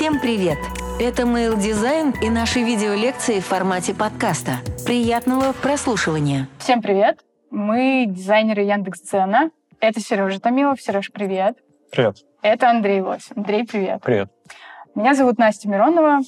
Всем 0.00 0.18
привет! 0.18 0.56
Это 0.98 1.24
Mail 1.24 1.58
Design 1.58 2.14
и 2.22 2.30
наши 2.30 2.60
видеолекции 2.62 3.38
в 3.38 3.44
формате 3.44 3.92
подкаста. 3.92 4.52
Приятного 4.86 5.52
прослушивания! 5.52 6.48
Всем 6.58 6.80
привет! 6.80 7.20
Мы 7.50 8.06
дизайнеры 8.08 8.62
Яндекс.Дзена. 8.62 9.50
Это 9.78 10.00
Сережа 10.00 10.40
Томилов. 10.40 10.80
Сереж, 10.80 11.12
привет! 11.12 11.58
Привет! 11.92 12.16
Это 12.40 12.70
Андрей 12.70 13.02
Лось. 13.02 13.28
Андрей, 13.36 13.66
привет! 13.66 14.00
Привет! 14.02 14.30
Меня 14.94 15.12
зовут 15.12 15.36
Настя 15.36 15.68
Миронова. 15.68 16.20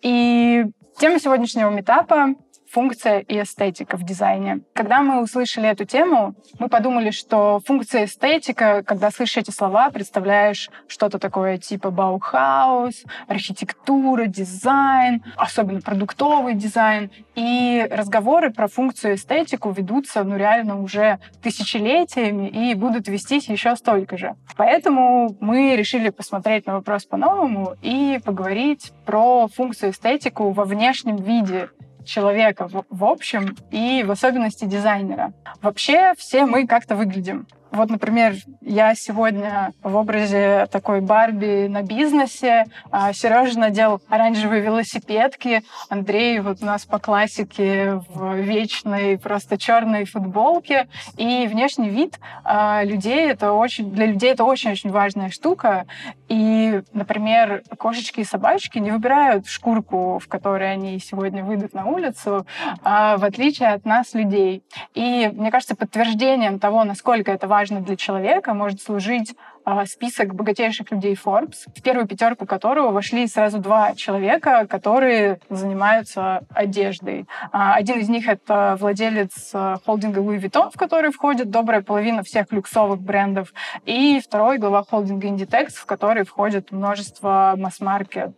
И 0.00 0.64
тема 0.98 1.20
сегодняшнего 1.20 1.68
митапа 1.68 2.28
функция 2.70 3.18
и 3.20 3.42
эстетика 3.42 3.96
в 3.96 4.04
дизайне. 4.04 4.60
Когда 4.74 5.02
мы 5.02 5.22
услышали 5.22 5.68
эту 5.68 5.84
тему, 5.84 6.34
мы 6.58 6.68
подумали, 6.68 7.10
что 7.10 7.60
функция 7.66 8.02
и 8.02 8.04
эстетика, 8.06 8.82
когда 8.84 9.10
слышишь 9.10 9.38
эти 9.38 9.50
слова, 9.50 9.90
представляешь 9.90 10.70
что-то 10.86 11.18
такое 11.18 11.58
типа 11.58 11.90
Баухаус, 11.90 13.04
архитектура, 13.26 14.26
дизайн, 14.26 15.22
особенно 15.36 15.80
продуктовый 15.80 16.54
дизайн. 16.54 17.10
И 17.34 17.86
разговоры 17.90 18.50
про 18.50 18.68
функцию 18.68 19.12
и 19.12 19.16
эстетику 19.16 19.70
ведутся, 19.70 20.22
ну, 20.22 20.36
реально 20.36 20.80
уже 20.80 21.18
тысячелетиями 21.42 22.48
и 22.48 22.74
будут 22.74 23.08
вестись 23.08 23.48
еще 23.48 23.74
столько 23.76 24.16
же. 24.16 24.34
Поэтому 24.56 25.36
мы 25.40 25.74
решили 25.76 26.10
посмотреть 26.10 26.66
на 26.66 26.74
вопрос 26.74 27.04
по-новому 27.04 27.74
и 27.82 28.20
поговорить 28.24 28.92
про 29.06 29.48
функцию 29.48 29.90
и 29.90 29.92
эстетику 29.92 30.50
во 30.50 30.64
внешнем 30.64 31.16
виде 31.16 31.70
человека 32.10 32.68
в, 32.68 32.84
в 32.90 33.04
общем 33.04 33.56
и 33.70 34.02
в 34.06 34.10
особенности 34.10 34.64
дизайнера. 34.64 35.32
Вообще 35.62 36.14
все 36.18 36.44
мы 36.44 36.66
как-то 36.66 36.96
выглядим. 36.96 37.46
Вот, 37.72 37.88
например, 37.88 38.34
я 38.60 38.94
сегодня 38.96 39.72
в 39.82 39.94
образе 39.94 40.66
такой 40.72 41.00
Барби 41.00 41.68
на 41.68 41.82
бизнесе. 41.82 42.66
А 42.90 43.12
Сережа 43.12 43.58
надел 43.58 44.00
оранжевые 44.08 44.60
велосипедки. 44.60 45.62
Андрей 45.88 46.40
вот 46.40 46.62
у 46.62 46.66
нас 46.66 46.84
по 46.84 46.98
классике 46.98 48.02
в 48.08 48.34
вечной 48.34 49.18
просто 49.18 49.56
черной 49.56 50.04
футболке. 50.04 50.88
И 51.16 51.46
внешний 51.46 51.90
вид 51.90 52.18
а, 52.42 52.82
людей 52.82 53.30
это 53.30 53.52
очень 53.52 53.92
для 53.92 54.06
людей 54.06 54.32
это 54.32 54.44
очень-очень 54.44 54.90
важная 54.90 55.30
штука. 55.30 55.86
И, 56.28 56.82
например, 56.92 57.62
кошечки 57.78 58.20
и 58.20 58.24
собачки 58.24 58.78
не 58.78 58.90
выбирают 58.90 59.46
шкурку, 59.46 60.18
в 60.18 60.26
которой 60.26 60.72
они 60.72 60.98
сегодня 60.98 61.44
выйдут 61.44 61.72
на 61.72 61.86
улицу, 61.86 62.46
а, 62.82 63.16
в 63.16 63.24
отличие 63.24 63.68
от 63.68 63.84
нас 63.84 64.12
людей. 64.14 64.64
И 64.94 65.30
мне 65.32 65.52
кажется, 65.52 65.76
подтверждением 65.76 66.58
того, 66.58 66.82
насколько 66.84 67.30
это 67.30 67.46
важно 67.46 67.59
важно 67.60 67.82
для 67.82 67.96
человека, 67.96 68.54
может 68.54 68.80
служить 68.80 69.34
а, 69.66 69.84
список 69.84 70.34
богатейших 70.34 70.90
людей 70.92 71.14
Forbes, 71.14 71.58
в 71.76 71.82
первую 71.82 72.06
пятерку 72.06 72.46
которого 72.46 72.90
вошли 72.90 73.26
сразу 73.26 73.58
два 73.58 73.94
человека, 73.94 74.66
которые 74.66 75.40
занимаются 75.50 76.40
одеждой. 76.54 77.26
А, 77.52 77.74
один 77.74 77.98
из 77.98 78.08
них— 78.08 78.26
это 78.28 78.78
владелец 78.80 79.50
а, 79.52 79.76
холдинга 79.84 80.22
Louis 80.22 80.40
Vuitton, 80.40 80.70
в 80.74 80.78
который 80.78 81.10
входит 81.10 81.50
добрая 81.50 81.82
половина 81.82 82.22
всех 82.22 82.50
люксовых 82.50 82.98
брендов, 82.98 83.52
и 83.84 84.22
второй— 84.24 84.56
глава 84.62 84.82
холдинга 84.82 85.28
Inditex, 85.28 85.72
в 85.72 85.84
который 85.84 86.24
входит 86.24 86.72
множество 86.72 87.56
масс-маркет 87.58 88.34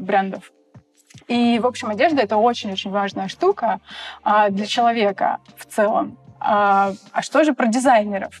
брендов. 0.00 0.50
И, 1.28 1.58
в 1.58 1.66
общем, 1.66 1.90
одежда— 1.90 2.22
это 2.22 2.38
очень-очень 2.38 2.90
важная 2.90 3.28
штука 3.28 3.80
для 4.48 4.64
человека 4.64 5.40
в 5.58 5.66
целом. 5.66 6.16
А 6.40 6.94
что 7.20 7.44
же 7.44 7.52
про 7.52 7.66
дизайнеров? 7.66 8.40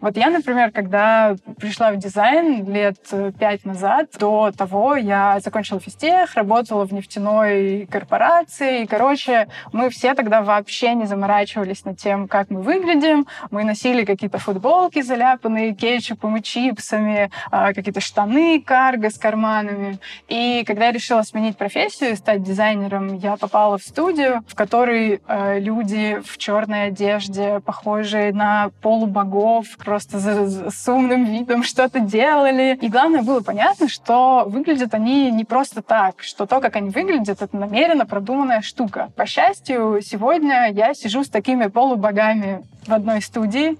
Вот 0.00 0.16
я, 0.16 0.30
например, 0.30 0.70
когда 0.70 1.34
пришла 1.58 1.90
в 1.90 1.96
дизайн 1.96 2.64
лет 2.72 2.98
пять 3.38 3.64
назад, 3.64 4.10
до 4.18 4.52
того 4.56 4.94
я 4.94 5.40
закончила 5.40 5.80
физтех, 5.80 6.34
работала 6.34 6.86
в 6.86 6.92
нефтяной 6.92 7.88
корпорации. 7.90 8.82
И, 8.82 8.86
короче, 8.86 9.48
мы 9.72 9.90
все 9.90 10.14
тогда 10.14 10.42
вообще 10.42 10.94
не 10.94 11.06
заморачивались 11.06 11.84
над 11.84 11.98
тем, 11.98 12.28
как 12.28 12.50
мы 12.50 12.62
выглядим. 12.62 13.26
Мы 13.50 13.64
носили 13.64 14.04
какие-то 14.04 14.38
футболки, 14.38 15.02
заляпанные 15.02 15.74
кетчупом 15.74 16.36
и 16.36 16.42
чипсами, 16.42 17.30
а, 17.50 17.72
какие-то 17.72 18.00
штаны 18.00 18.62
карго 18.62 19.10
с 19.10 19.18
карманами. 19.18 19.98
И 20.28 20.62
когда 20.66 20.86
я 20.86 20.92
решила 20.92 21.22
сменить 21.22 21.56
профессию 21.56 22.10
и 22.10 22.16
стать 22.16 22.42
дизайнером, 22.42 23.14
я 23.14 23.36
попала 23.36 23.78
в 23.78 23.82
студию, 23.82 24.44
в 24.46 24.54
которой 24.54 25.20
э, 25.26 25.58
люди 25.58 26.20
в 26.24 26.38
черной 26.38 26.86
одежде, 26.86 27.60
похожие 27.60 28.32
на 28.32 28.70
полубогов, 28.80 29.66
просто 29.88 30.18
за, 30.18 30.70
с 30.70 30.86
умным 30.86 31.24
видом 31.24 31.62
что-то 31.62 32.00
делали. 32.00 32.78
И 32.82 32.88
главное 32.90 33.22
было 33.22 33.40
понятно, 33.40 33.88
что 33.88 34.44
выглядят 34.46 34.92
они 34.92 35.30
не 35.30 35.46
просто 35.46 35.80
так, 35.80 36.22
что 36.22 36.44
то, 36.44 36.60
как 36.60 36.76
они 36.76 36.90
выглядят, 36.90 37.40
это 37.40 37.56
намеренно 37.56 38.04
продуманная 38.04 38.60
штука. 38.60 39.08
По 39.16 39.24
счастью, 39.24 40.00
сегодня 40.02 40.70
я 40.72 40.92
сижу 40.92 41.24
с 41.24 41.30
такими 41.30 41.68
полубогами 41.68 42.62
в 42.88 42.92
одной 42.92 43.20
студии. 43.22 43.76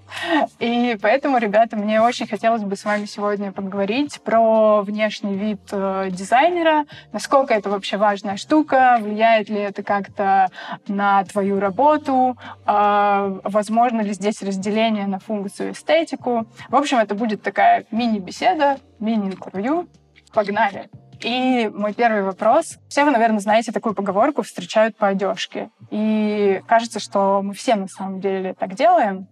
И 0.59 0.99
поэтому, 1.01 1.39
ребята, 1.39 1.77
мне 1.77 2.01
очень 2.01 2.27
хотелось 2.27 2.63
бы 2.63 2.77
с 2.77 2.85
вами 2.85 3.07
сегодня 3.07 3.53
поговорить 3.53 4.21
про 4.23 4.83
внешний 4.83 5.35
вид 5.35 5.61
э, 5.73 6.09
дизайнера, 6.11 6.85
насколько 7.13 7.55
это 7.55 7.71
вообще 7.71 7.97
важная 7.97 8.37
штука, 8.37 8.99
влияет 9.01 9.49
ли 9.49 9.59
это 9.59 9.83
как-то 9.83 10.51
на 10.87 11.25
твою 11.25 11.59
работу, 11.59 12.37
э, 12.67 13.41
возможно 13.45 14.03
ли 14.03 14.13
здесь 14.13 14.43
разделение 14.43 15.07
на 15.07 15.19
функцию 15.19 15.75
эстетику. 15.99 16.47
В 16.69 16.77
общем, 16.77 16.99
это 16.99 17.15
будет 17.15 17.43
такая 17.43 17.85
мини-беседа, 17.91 18.79
мини-интервью. 18.99 19.89
Погнали! 20.33 20.91
И 21.21 21.69
мой 21.75 21.95
первый 21.95 22.23
вопрос. 22.23 22.79
Все 22.89 23.05
вы, 23.05 23.11
наверное, 23.11 23.41
знаете 23.41 23.73
такую 23.73 23.95
поговорку 23.95 24.43
«встречают 24.43 24.97
по 24.97 25.09
одежке». 25.09 25.71
И 25.91 26.63
кажется, 26.69 27.01
что 27.01 27.43
мы 27.43 27.55
все 27.55 27.75
на 27.75 27.89
самом 27.89 28.21
деле 28.21 28.55
так 28.55 28.75
делаем. 28.75 29.27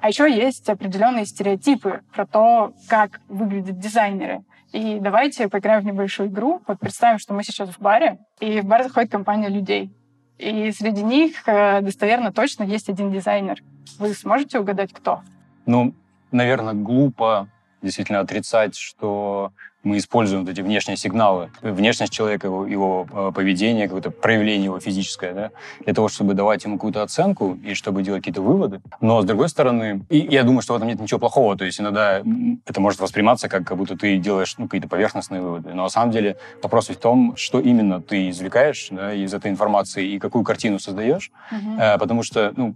А 0.00 0.08
еще 0.08 0.30
есть 0.32 0.66
определенные 0.70 1.26
стереотипы 1.26 2.00
про 2.14 2.26
то, 2.26 2.72
как 2.88 3.20
выглядят 3.28 3.78
дизайнеры. 3.78 4.44
И 4.72 4.98
давайте 4.98 5.48
поиграем 5.48 5.82
в 5.82 5.84
небольшую 5.84 6.30
игру. 6.30 6.62
Вот 6.66 6.80
представим, 6.80 7.18
что 7.18 7.34
мы 7.34 7.44
сейчас 7.44 7.68
в 7.68 7.80
баре, 7.80 8.18
и 8.40 8.60
в 8.62 8.64
бар 8.64 8.84
заходит 8.84 9.10
компания 9.10 9.48
людей. 9.48 9.92
И 10.38 10.70
среди 10.72 11.02
них 11.02 11.46
э, 11.46 11.80
достоверно 11.82 12.32
точно 12.32 12.64
есть 12.64 12.88
один 12.88 13.10
дизайнер. 13.10 13.62
Вы 13.98 14.14
сможете 14.14 14.58
угадать, 14.58 14.92
кто? 14.92 15.20
Ну, 15.66 15.94
наверное, 16.36 16.74
глупо 16.74 17.48
действительно 17.82 18.20
отрицать, 18.20 18.76
что 18.76 19.52
мы 19.86 19.98
используем 19.98 20.44
вот 20.44 20.50
эти 20.50 20.60
внешние 20.62 20.96
сигналы, 20.96 21.50
внешность 21.62 22.12
человека, 22.12 22.48
его, 22.48 22.66
его 22.66 23.06
э, 23.08 23.32
поведение, 23.32 23.86
какое-то 23.86 24.10
проявление 24.10 24.64
его 24.64 24.80
физическое, 24.80 25.32
да, 25.32 25.50
для 25.84 25.94
того, 25.94 26.08
чтобы 26.08 26.34
давать 26.34 26.64
ему 26.64 26.74
какую-то 26.74 27.04
оценку 27.04 27.56
и 27.64 27.74
чтобы 27.74 28.02
делать 28.02 28.22
какие-то 28.22 28.42
выводы. 28.42 28.80
Но, 29.00 29.22
с 29.22 29.24
другой 29.24 29.48
стороны, 29.48 30.04
и 30.10 30.18
я 30.18 30.42
думаю, 30.42 30.62
что 30.62 30.72
в 30.72 30.76
этом 30.76 30.88
нет 30.88 31.00
ничего 31.00 31.20
плохого, 31.20 31.56
то 31.56 31.64
есть 31.64 31.80
иногда 31.80 32.22
это 32.66 32.80
может 32.80 33.00
восприниматься 33.00 33.48
как, 33.48 33.64
как 33.64 33.76
будто 33.76 33.96
ты 33.96 34.16
делаешь 34.16 34.56
ну, 34.58 34.66
какие-то 34.66 34.88
поверхностные 34.88 35.40
выводы. 35.40 35.72
Но 35.72 35.84
на 35.84 35.88
самом 35.88 36.10
деле 36.10 36.36
вопрос 36.62 36.88
в 36.88 36.96
том, 36.96 37.36
что 37.36 37.60
именно 37.60 38.02
ты 38.02 38.28
извлекаешь 38.30 38.88
да, 38.90 39.14
из 39.14 39.32
этой 39.32 39.52
информации 39.52 40.14
и 40.14 40.18
какую 40.18 40.42
картину 40.42 40.80
создаешь, 40.80 41.30
угу. 41.52 41.76
потому 41.98 42.24
что, 42.24 42.52
ну, 42.56 42.74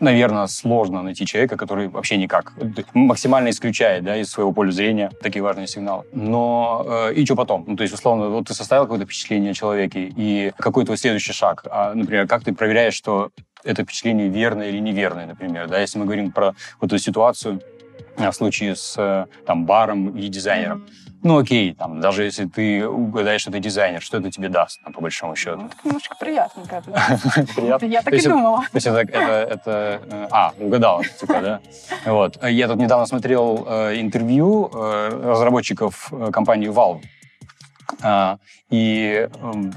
наверное, 0.00 0.46
сложно 0.46 1.02
найти 1.02 1.26
человека, 1.26 1.56
который 1.56 1.88
вообще 1.88 2.16
никак 2.16 2.52
максимально 2.94 3.50
исключает 3.50 4.04
да, 4.04 4.16
из 4.16 4.30
своего 4.30 4.52
поля 4.52 4.70
зрения 4.70 5.10
такие 5.22 5.42
важные 5.42 5.66
сигналы. 5.66 6.04
Но 6.12 6.84
э, 6.86 7.14
и 7.14 7.24
что 7.24 7.36
потом? 7.36 7.64
Ну, 7.66 7.76
то 7.76 7.82
есть, 7.82 7.94
условно, 7.94 8.28
вот 8.28 8.48
ты 8.48 8.54
составил 8.54 8.84
какое-то 8.84 9.04
впечатление 9.04 9.50
о 9.50 9.54
человеке, 9.54 10.12
и 10.16 10.52
какой 10.58 10.84
твой 10.84 10.96
следующий 10.96 11.32
шаг? 11.32 11.64
А, 11.70 11.94
например, 11.94 12.26
как 12.26 12.42
ты 12.42 12.52
проверяешь, 12.52 12.94
что 12.94 13.30
это 13.62 13.84
впечатление 13.84 14.28
верное 14.28 14.70
или 14.70 14.78
неверное, 14.78 15.26
например, 15.26 15.68
да, 15.68 15.78
если 15.80 15.98
мы 15.98 16.06
говорим 16.06 16.32
про 16.32 16.54
вот 16.80 16.92
эту 16.92 16.98
ситуацию, 16.98 17.60
в 18.16 18.32
случае 18.32 18.76
с 18.76 18.96
э, 18.98 19.26
там, 19.46 19.64
баром 19.66 20.16
и 20.16 20.28
дизайнером. 20.28 20.78
Mm-hmm. 20.78 21.09
Ну, 21.22 21.38
окей, 21.38 21.74
там, 21.74 22.00
даже 22.00 22.24
если 22.24 22.46
ты 22.46 22.86
угадаешь, 22.86 23.42
что 23.42 23.50
ты 23.50 23.58
дизайнер, 23.58 24.00
что 24.00 24.18
это 24.18 24.30
тебе 24.30 24.48
даст, 24.48 24.82
там, 24.82 24.92
по 24.92 25.00
большому 25.00 25.36
счету? 25.36 25.62
Ну, 25.62 25.70
немножко 25.84 26.16
приятненько. 26.18 26.82
Приятно? 27.56 27.86
Я 27.86 28.02
так 28.02 28.14
и 28.14 28.22
думала. 28.22 28.60
То 28.60 28.76
есть 28.76 28.86
это... 28.86 29.60
Э, 29.66 30.28
а, 30.30 30.52
угадала, 30.58 31.04
типа, 31.04 31.40
да? 31.40 31.60
Вот. 32.06 32.42
Я 32.42 32.68
тут 32.68 32.78
недавно 32.78 33.06
смотрел 33.06 33.66
э, 33.68 34.00
интервью 34.00 34.70
разработчиков 34.72 36.12
компании 36.32 36.70
Valve. 36.70 37.02
А, 38.02 38.38
и 38.70 39.28
эм, 39.42 39.72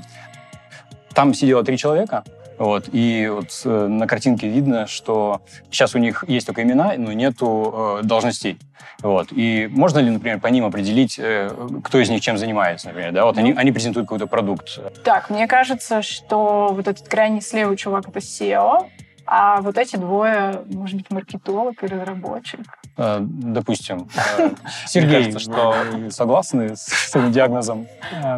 там 1.14 1.34
сидело 1.34 1.64
три 1.64 1.78
человека, 1.78 2.24
вот, 2.58 2.90
и 2.92 3.28
вот 3.32 3.62
э, 3.66 3.88
на 3.88 4.08
картинке 4.08 4.48
видно, 4.48 4.88
что 4.88 5.42
сейчас 5.72 5.96
у 5.96 6.00
них 6.00 6.24
есть 6.28 6.46
только 6.46 6.64
имена, 6.64 6.94
но 6.98 7.12
нету 7.14 8.00
э, 8.02 8.04
должностей. 8.04 8.60
Вот. 9.02 9.30
И 9.32 9.68
можно 9.72 10.00
ли, 10.00 10.10
например, 10.10 10.40
по 10.40 10.48
ним 10.48 10.66
определить, 10.66 11.18
э, 11.20 11.50
кто 11.84 12.00
из 12.00 12.10
них 12.10 12.22
чем 12.22 12.38
занимается, 12.38 12.88
например, 12.88 13.12
да? 13.12 13.26
Вот 13.26 13.36
ну, 13.36 13.42
они, 13.42 13.54
они 13.54 13.72
презентуют 13.72 14.08
какой-то 14.08 14.28
продукт. 14.28 14.80
Так, 15.04 15.30
мне 15.30 15.48
кажется, 15.48 16.02
что 16.02 16.70
вот 16.72 16.88
этот 16.88 17.08
крайний 17.08 17.42
слева 17.42 17.76
чувак— 17.76 18.08
это 18.10 18.20
SEO, 18.20 18.88
а 19.26 19.62
вот 19.62 19.78
эти 19.78 19.96
двое, 19.96 20.64
может 20.68 20.98
быть, 20.98 21.10
маркетолог 21.10 21.84
и 21.84 21.88
разработчик. 21.88 22.62
Э, 22.98 23.18
Допустим, 23.20 24.08
э, 24.38 24.52
Сергей, 24.86 25.26
кажется, 25.26 25.40
что- 25.40 25.76
согласны 26.12 26.76
с 26.76 27.10
этим 27.16 27.32
диагнозом? 27.32 27.88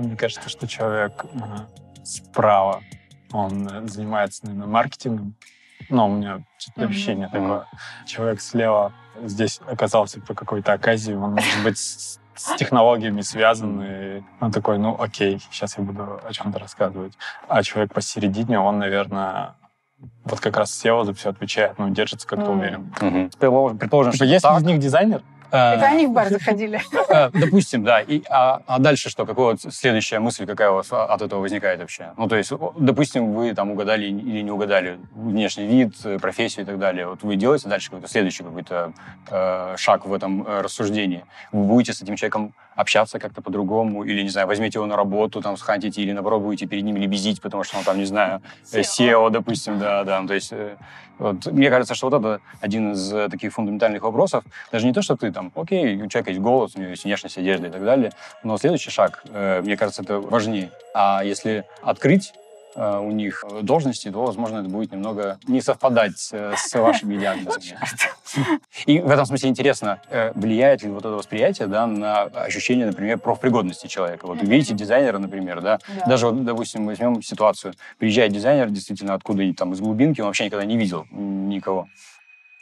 Мне 0.01 0.15
кажется, 0.15 0.49
что 0.49 0.67
человек 0.67 1.25
справа, 2.03 2.81
он 3.31 3.67
э, 3.67 3.87
занимается, 3.87 4.45
наверное, 4.45 4.67
маркетингом. 4.67 5.35
Но 5.89 6.07
у 6.07 6.09
меня 6.15 6.41
что-то 6.57 6.81
Мгм. 6.81 6.89
ощущение 6.89 7.29
такое. 7.29 7.67
Человек 8.05 8.41
слева 8.41 8.91
здесь 9.23 9.59
оказался 9.69 10.19
по 10.21 10.33
какой-то 10.33 10.73
оказии, 10.73 11.13
он 11.13 11.33
может 11.33 11.63
быть 11.63 11.77
с, 11.77 12.19
с 12.35 12.55
технологиями 12.55 13.21
связан, 13.21 13.81
и 13.83 14.23
он 14.41 14.51
такой, 14.51 14.77
ну 14.79 14.95
окей, 14.99 15.39
сейчас 15.51 15.77
я 15.77 15.83
буду 15.83 16.19
о 16.27 16.33
чем-то 16.33 16.59
рассказывать. 16.59 17.13
А 17.47 17.61
человек 17.63 17.93
посередине, 17.93 18.59
он, 18.59 18.79
наверное, 18.79 19.55
вот 20.23 20.39
как 20.39 20.57
раз 20.57 20.71
SEO 20.83 21.05
за 21.05 21.13
все 21.13 21.29
отвечает, 21.29 21.77
ну, 21.77 21.89
держится 21.89 22.27
как-то 22.27 22.51
Мгм. 22.51 22.59
уверенно. 22.59 22.91
Мгм. 23.01 23.29
Предположим, 23.37 23.77
предположим, 23.77 24.11
Типа, 24.11 24.25
что 24.25 24.33
если 24.33 24.47
так, 24.47 24.57
из 24.59 24.63
них 24.63 24.79
дизайнер, 24.79 25.23
Это 25.55 25.85
они 25.85 26.07
в 26.07 26.11
бар 26.11 26.29
заходили. 26.29 26.81
Э, 27.09 27.29
Допустим, 27.33 27.83
да. 27.83 28.01
И, 28.01 28.23
а, 28.29 28.61
а 28.67 28.79
дальше 28.79 29.09
что? 29.09 29.25
Какая 29.25 29.45
вот 29.45 29.61
следующая 29.61 30.19
мысль, 30.19 30.45
какая 30.45 30.71
у 30.71 30.75
вас 30.75 30.91
от 30.91 31.21
этого 31.21 31.39
возникает 31.39 31.79
вообще? 31.79 32.13
Ну, 32.17 32.27
то 32.27 32.35
есть, 32.35 32.51
допустим, 32.77 33.33
вы 33.33 33.53
там 33.53 33.71
угадали 33.71 34.05
или 34.05 34.41
не 34.41 34.51
угадали 34.51 34.99
внешний 35.13 35.67
вид, 35.67 35.93
э, 36.03 36.19
профессию 36.19 36.63
и 36.63 36.65
так 36.65 36.79
далее. 36.79 37.07
Вот 37.07 37.23
вы 37.23 37.35
делаете 37.35 37.69
дальше 37.69 37.89
какой-то 37.89 38.07
следующий 38.07 38.43
какой-то 38.43 38.93
э, 39.29 39.75
шаг 39.77 40.05
в 40.05 40.13
этом 40.13 40.45
э, 40.47 40.61
рассуждении. 40.61 41.25
Вы 41.51 41.63
будете 41.63 41.93
с 41.93 42.01
этим 42.01 42.15
человеком 42.15 42.53
общаться 42.75 43.19
как-то 43.19 43.41
по-другому, 43.41 44.03
или, 44.03 44.21
не 44.21 44.29
знаю, 44.29 44.47
возьмете 44.47 44.79
его 44.79 44.85
на 44.85 44.95
работу, 44.95 45.41
там, 45.41 45.57
схантите, 45.57 46.01
или, 46.01 46.11
наоборот, 46.11 46.41
будете 46.41 46.67
перед 46.67 46.83
ним 46.83 46.97
лебезить, 46.97 47.41
потому 47.41 47.63
что 47.63 47.77
он 47.77 47.83
там, 47.83 47.97
не 47.97 48.05
знаю, 48.05 48.41
э, 48.71 48.81
SEO, 48.81 49.29
допустим, 49.29 49.79
да, 49.79 50.03
да. 50.03 50.21
Ну, 50.21 50.27
То 50.27 50.33
есть, 50.33 50.51
э, 50.51 50.75
вот, 51.17 51.45
мне 51.45 51.69
кажется, 51.69 51.95
что 51.95 52.09
вот 52.09 52.19
это 52.19 52.41
один 52.59 52.91
из 52.91 53.13
э, 53.13 53.29
таких 53.29 53.53
фундаментальных 53.53 54.03
вопросов. 54.03 54.43
Даже 54.71 54.85
не 54.85 54.93
то, 54.93 55.01
что 55.01 55.15
ты 55.15 55.31
там, 55.31 55.51
окей, 55.55 56.01
у 56.01 56.07
человека 56.07 56.31
есть 56.31 56.41
голос, 56.41 56.75
у 56.75 56.79
него 56.79 56.89
есть 56.89 57.05
внешность, 57.05 57.37
одежда 57.37 57.67
и 57.67 57.71
так 57.71 57.83
далее, 57.83 58.11
но 58.43 58.57
следующий 58.57 58.91
шаг, 58.91 59.23
э, 59.29 59.61
мне 59.61 59.77
кажется, 59.77 60.03
это 60.03 60.19
важнее. 60.19 60.71
А 60.93 61.23
если 61.23 61.63
открыть 61.81 62.33
э, 62.35 62.44
у 62.75 63.11
них 63.11 63.43
э, 63.49 63.61
должности, 63.61 64.11
то, 64.11 64.23
возможно, 64.25 64.57
это 64.59 64.69
будет 64.69 64.91
немного 64.91 65.39
не 65.47 65.61
совпадать 65.61 66.29
э, 66.31 66.53
с 66.57 66.73
вашими 66.77 67.17
диагнозами. 67.17 67.77
И 68.85 68.99
в 68.99 69.09
этом 69.09 69.25
смысле 69.25 69.49
интересно, 69.49 70.01
э, 70.09 70.31
влияет 70.35 70.83
ли 70.83 70.89
вот 70.89 70.99
это 70.99 71.15
восприятие 71.15 71.67
да, 71.67 71.87
на 71.87 72.23
ощущение, 72.23 72.85
например, 72.85 73.17
профпригодности 73.17 73.87
человека. 73.87 74.27
Вот 74.27 74.41
видите 74.41 74.73
дизайнера, 74.73 75.17
например, 75.17 75.61
да, 75.61 75.79
Да. 75.87 76.05
даже, 76.05 76.27
вот, 76.27 76.43
допустим, 76.43 76.85
возьмем 76.85 77.21
ситуацию. 77.21 77.73
Приезжает 77.97 78.31
дизайнер, 78.31 78.69
действительно, 78.69 79.13
откуда 79.13 79.43
и 79.43 79.53
там 79.53 79.73
из 79.73 79.79
глубинки, 79.79 80.21
он 80.21 80.27
вообще 80.27 80.45
никогда 80.45 80.65
не 80.65 80.77
видел 80.77 81.05
никого 81.11 81.87
э, 81.91 82.14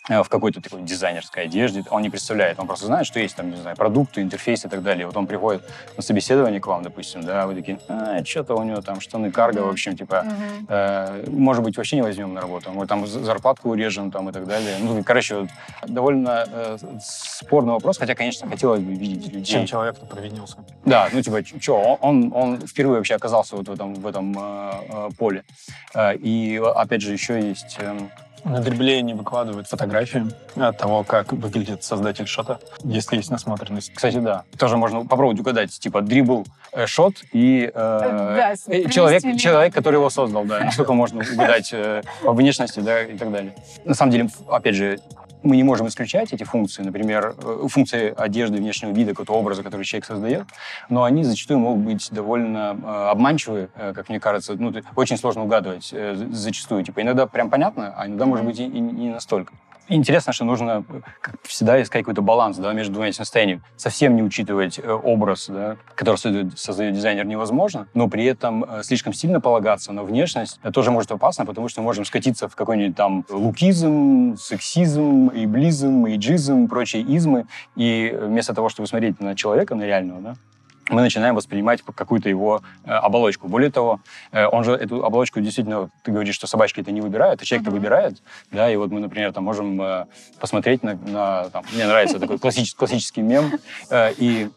в 0.10 0.26
какой-то 0.28 0.62
такой 0.62 0.82
дизайнерской 0.82 1.44
одежде. 1.44 1.84
Он 1.90 2.02
не 2.02 2.10
представляет, 2.10 2.60
он 2.60 2.68
просто 2.68 2.88
знает, 2.88 3.08
что 3.08 3.20
есть 3.20 3.36
там, 3.36 3.50
не 3.50 3.56
знаю, 3.56 3.78
продукты, 3.78 4.22
интерфейсы 4.22 4.68
и 4.68 4.70
так 4.70 4.84
далее. 4.84 5.06
Вот 5.06 5.16
он 5.16 5.28
приходит 5.28 5.64
на 5.96 6.04
собеседование 6.04 6.60
к 6.60 6.68
вам, 6.68 6.84
допустим, 6.84 7.22
да, 7.24 7.48
вы 7.48 7.56
такие, 7.56 7.80
а, 7.88 8.24
что-то 8.26 8.56
у 8.56 8.64
него 8.64 8.82
там 8.82 9.00
штаны 9.00 9.32
карго, 9.32 9.60
в 9.60 9.70
общем, 9.70 9.96
типа, 9.96 10.24
Мгм. 10.26 10.68
э, 10.68 11.26
может 11.30 11.64
быть, 11.64 11.78
вообще 11.78 11.96
не 11.96 12.02
возьмем 12.02 12.34
на 12.34 12.42
работу, 12.42 12.72
мы 12.72 12.86
там 12.86 13.08
зарплатку 13.08 13.70
урежем 13.70 14.12
там 14.12 14.30
и 14.30 14.34
так 14.34 14.46
далее. 14.46 14.76
Ну, 14.82 15.04
короче, 15.04 15.36
вот, 15.36 15.50
довольно 15.88 16.46
э, 16.52 16.78
спорный 17.02 17.74
вопрос, 17.74 17.98
хотя, 17.98 18.14
конечно, 18.14 18.50
хотелось 18.50 18.82
бы 18.82 18.94
видеть 18.94 19.28
людей. 19.32 19.46
чем 19.46 19.66
человек-то 19.66 20.06
провинился? 20.06 20.58
Да, 20.84 21.08
ну 21.14 21.22
типа, 21.22 21.44
что, 21.62 21.98
он, 22.02 22.32
он 22.36 22.60
впервые 22.60 22.98
вообще 22.98 23.16
оказался 23.16 23.56
вот 23.56 23.70
в 23.70 23.72
этом, 23.72 23.94
в 23.94 24.06
этом 24.06 24.36
э, 24.38 24.72
э, 24.90 25.10
поле. 25.18 25.44
Э, 25.94 26.14
и 26.16 26.62
опять 26.76 27.02
же 27.02 27.14
еще 27.14 27.40
есть... 27.40 27.78
эм, 27.80 28.10
На 28.44 28.60
дрибле 28.60 29.02
не 29.02 29.14
выкладывают 29.14 29.68
фотографии 29.68 30.26
от 30.56 30.78
того, 30.78 31.04
как 31.04 31.32
выглядит 31.32 31.84
создатель 31.84 32.28
шота, 32.28 32.60
если 32.84 33.16
есть 33.16 33.32
насмотренность. 33.32 33.94
кстати, 33.94 34.18
да, 34.18 34.44
тоже 34.58 34.76
можно 34.76 35.06
попробовать 35.06 35.40
угадать, 35.40 35.72
типа 35.80 36.02
дрибл, 36.02 36.46
э, 36.74 36.86
шот 36.86 37.14
и 37.32 37.66
э, 37.66 37.72
Да, 37.74 38.54
э, 38.68 38.90
человек, 38.90 39.24
ли- 39.24 39.38
человек, 39.40 39.74
который 39.74 39.96
его 39.96 40.10
создал, 40.10 40.44
да, 40.44 40.60
насколько 40.60 40.94
можно 40.94 41.22
угадать 41.22 41.70
э, 41.74 42.02
по 42.22 42.34
внешности, 42.34 42.82
да, 42.82 43.04
и 43.04 43.18
так 43.18 43.32
далее. 43.32 43.56
На 43.86 43.94
самом 43.94 44.12
деле, 44.12 44.30
опять 44.50 44.76
же, 44.76 45.00
мы 45.44 45.56
не 45.58 45.64
можем 45.64 45.88
исключать 45.88 46.34
эти 46.34 46.44
функции, 46.44 46.82
например, 46.84 47.36
э, 47.38 47.68
функции 47.70 48.14
одежды, 48.16 48.58
внешнего 48.58 48.92
вида, 48.92 49.12
какого-то 49.12 49.34
образа, 49.34 49.64
который 49.64 49.84
человек 49.84 50.06
создает, 50.06 50.46
но 50.90 51.04
они 51.04 51.24
зачастую 51.24 51.60
могут 51.60 51.84
быть 51.86 52.10
довольно 52.12 52.78
э, 52.82 53.10
обманчивы, 53.12 53.70
э, 53.76 53.94
как 53.94 54.10
мне 54.10 54.20
кажется. 54.20 54.56
Ну, 54.56 54.74
очень 54.96 55.18
сложно 55.18 55.44
угадывать 55.44 55.88
за- 55.90 56.16
зачастую. 56.32 56.84
Типа 56.84 57.02
иногда 57.02 57.28
прям 57.28 57.50
понятно, 57.50 57.94
а 57.98 58.08
иногда, 58.08 58.26
может 58.26 58.46
быть, 58.46 58.60
и, 58.60 58.66
и 58.66 58.80
не 58.80 59.10
настолько. 59.10 59.54
Интересно, 59.90 60.32
что 60.32 60.46
нужно, 60.46 60.86
э, 60.88 61.02
как 61.20 61.36
всегда, 61.44 61.82
искать 61.82 62.04
какой-то 62.04 62.22
баланс 62.22 62.58
да, 62.58 62.72
между 62.72 62.94
двумя 62.94 63.10
этими 63.10 63.18
состояниями. 63.18 63.62
Совсем 63.76 64.16
не 64.16 64.24
учитывать 64.24 64.80
э, 64.80 64.92
образ, 64.92 65.48
да, 65.50 65.76
который 65.94 66.16
создает, 66.16 66.58
создает 66.58 66.94
дизайнер, 66.94 67.26
невозможно, 67.26 67.88
но 67.94 68.08
при 68.08 68.24
этом 68.24 68.64
э, 68.64 68.84
слишком 68.84 69.12
сильно 69.12 69.42
полагаться 69.42 69.92
на 69.92 70.04
внешность 70.04 70.60
тоже 70.74 70.92
может 70.92 71.12
опасно, 71.12 71.46
потому 71.46 71.68
что 71.68 71.82
мы 71.82 71.86
можем 71.86 72.06
скатиться 72.06 72.48
в 72.48 72.56
какой-нибудь 72.56 72.96
там 72.96 73.26
лукизм, 73.30 74.38
сексизм, 74.38 75.30
эйблизм, 75.34 76.06
эйджизм, 76.06 76.68
прочие 76.70 77.04
измы, 77.04 77.46
и 77.76 78.18
вместо 78.22 78.54
того, 78.54 78.70
чтобы 78.70 78.88
смотреть 78.88 79.20
на 79.20 79.36
человека, 79.36 79.76
на 79.76 79.84
реального, 79.84 80.22
да, 80.22 80.36
мы 80.90 81.02
начинаем 81.02 81.36
воспринимать 81.36 81.82
какую-то 81.82 82.30
его 82.30 82.62
э, 82.86 82.92
оболочку. 82.92 83.48
Более 83.48 83.72
того, 83.72 84.02
э, 84.32 84.46
он 84.46 84.64
же 84.64 84.74
эту 84.74 85.04
оболочку 85.04 85.40
действительно, 85.42 85.90
ты 86.04 86.12
говоришь, 86.12 86.36
что 86.36 86.48
собачки 86.48 86.82
это 86.82 86.92
не 86.92 87.02
выбирают, 87.02 87.42
а 87.42 87.46
человек-то 87.46 87.72
выбирает, 87.72 88.22
да, 88.52 88.72
и 88.72 88.76
вот 88.76 88.92
мы, 88.92 89.00
например, 89.00 89.32
там 89.34 89.44
можем 89.44 89.82
э, 89.82 90.06
посмотреть 90.40 90.84
на, 90.84 90.96
на, 90.96 91.50
там, 91.50 91.64
мне 91.74 91.86
нравится 91.86 92.20
такой 92.20 92.40
классический, 92.40 92.78
классический 92.78 93.22
мем, 93.22 93.52
э, 93.90 94.14
и 94.18 94.50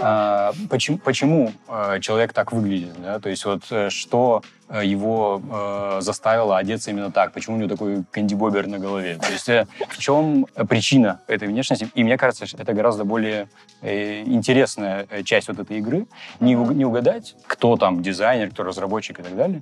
а, 0.00 0.52
почему, 0.68 0.98
почему 0.98 1.52
э, 1.68 1.98
человек 2.00 2.32
так 2.32 2.52
выглядит, 2.52 3.00
да? 3.02 3.18
То 3.18 3.28
есть 3.28 3.44
вот 3.44 3.62
э, 3.70 3.90
что 3.90 4.42
э, 4.68 4.84
его 4.84 5.42
э, 5.50 5.98
заставило 6.00 6.58
одеться 6.58 6.90
именно 6.90 7.10
так? 7.10 7.32
Почему 7.32 7.56
у 7.56 7.58
него 7.58 7.68
такой 7.68 8.04
кандибобер 8.10 8.66
на 8.66 8.78
голове? 8.78 9.16
То 9.16 9.32
есть 9.32 9.48
э, 9.48 9.66
в 9.88 9.98
чем 9.98 10.46
причина 10.68 11.20
этой 11.26 11.48
внешности? 11.48 11.88
И 11.94 12.04
мне 12.04 12.16
кажется, 12.16 12.46
что 12.46 12.62
это 12.62 12.72
гораздо 12.72 13.04
более 13.04 13.48
э, 13.82 14.22
интересная 14.22 15.06
часть 15.24 15.48
вот 15.48 15.58
этой 15.58 15.78
игры. 15.78 16.06
Не, 16.40 16.54
не 16.54 16.84
угадать, 16.84 17.34
кто 17.46 17.76
там 17.76 18.02
дизайнер, 18.02 18.50
кто 18.50 18.62
разработчик 18.62 19.20
и 19.20 19.22
так 19.22 19.36
далее, 19.36 19.60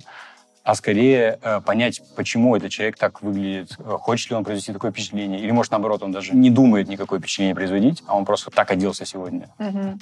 а 0.69 0.75
скорее 0.75 1.39
э, 1.41 1.61
понять, 1.61 1.99
почему 2.15 2.55
этот 2.55 2.69
человек 2.69 2.95
так 2.95 3.23
выглядит, 3.23 3.75
э, 3.79 3.97
хочет 3.99 4.29
ли 4.29 4.35
он 4.35 4.43
произвести 4.43 4.71
такое 4.71 4.91
впечатление, 4.91 5.39
или, 5.39 5.49
может, 5.49 5.71
наоборот, 5.71 6.03
он 6.03 6.11
даже 6.11 6.35
не 6.35 6.51
думает 6.51 6.87
никакое 6.87 7.19
впечатление 7.19 7.55
производить, 7.55 8.03
а 8.05 8.15
он 8.15 8.23
просто 8.23 8.51
так 8.51 8.69
оделся 8.69 9.03
сегодня. 9.03 9.49
Мгм. 9.57 9.99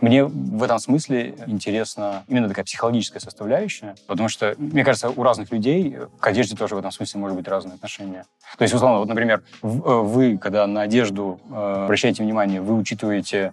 Мне 0.00 0.24
в 0.24 0.62
этом 0.62 0.78
смысле 0.78 1.34
интересна 1.46 2.24
именно 2.28 2.48
такая 2.48 2.64
психологическая 2.64 3.20
составляющая, 3.20 3.94
потому 4.06 4.30
что, 4.30 4.54
мне 4.56 4.84
кажется, 4.84 5.10
у 5.10 5.22
разных 5.22 5.52
людей 5.52 5.98
к 6.18 6.26
одежде 6.26 6.56
тоже 6.56 6.76
в 6.76 6.78
этом 6.78 6.90
смысле 6.90 7.20
может 7.20 7.36
быть 7.36 7.46
разное 7.46 7.74
отношение. 7.74 8.24
То 8.56 8.62
есть, 8.62 8.72
условно, 8.72 9.00
вот, 9.00 9.08
например, 9.08 9.42
э, 9.62 9.66
вы, 9.66 10.38
когда 10.38 10.66
на 10.66 10.80
одежду 10.80 11.40
э, 11.50 11.82
обращаете 11.84 12.22
внимание, 12.22 12.62
вы 12.62 12.74
учитываете 12.74 13.38
э, 13.38 13.52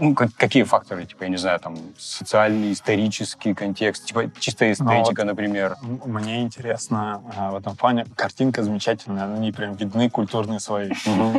ну, 0.00 0.14
как- 0.14 0.34
какие 0.34 0.62
факторы, 0.64 1.04
типа, 1.06 1.24
я 1.24 1.30
не 1.30 1.36
знаю, 1.36 1.60
там, 1.60 1.76
социальный, 1.98 2.72
исторический 2.72 3.54
контекст, 3.54 4.06
типа, 4.06 4.30
чисто 4.38 4.70
эстетика, 4.70 5.24
например. 5.24 5.76
М- 5.82 6.00
Мне 6.04 6.42
интересно 6.42 7.22
а, 7.36 7.50
в 7.52 7.56
этом 7.56 7.76
плане. 7.76 8.06
Картинка 8.16 8.62
замечательная, 8.62 9.26
на 9.26 9.36
ней 9.38 9.52
прям 9.52 9.74
видны 9.74 10.10
культурные 10.10 10.60
слои. 10.60 10.90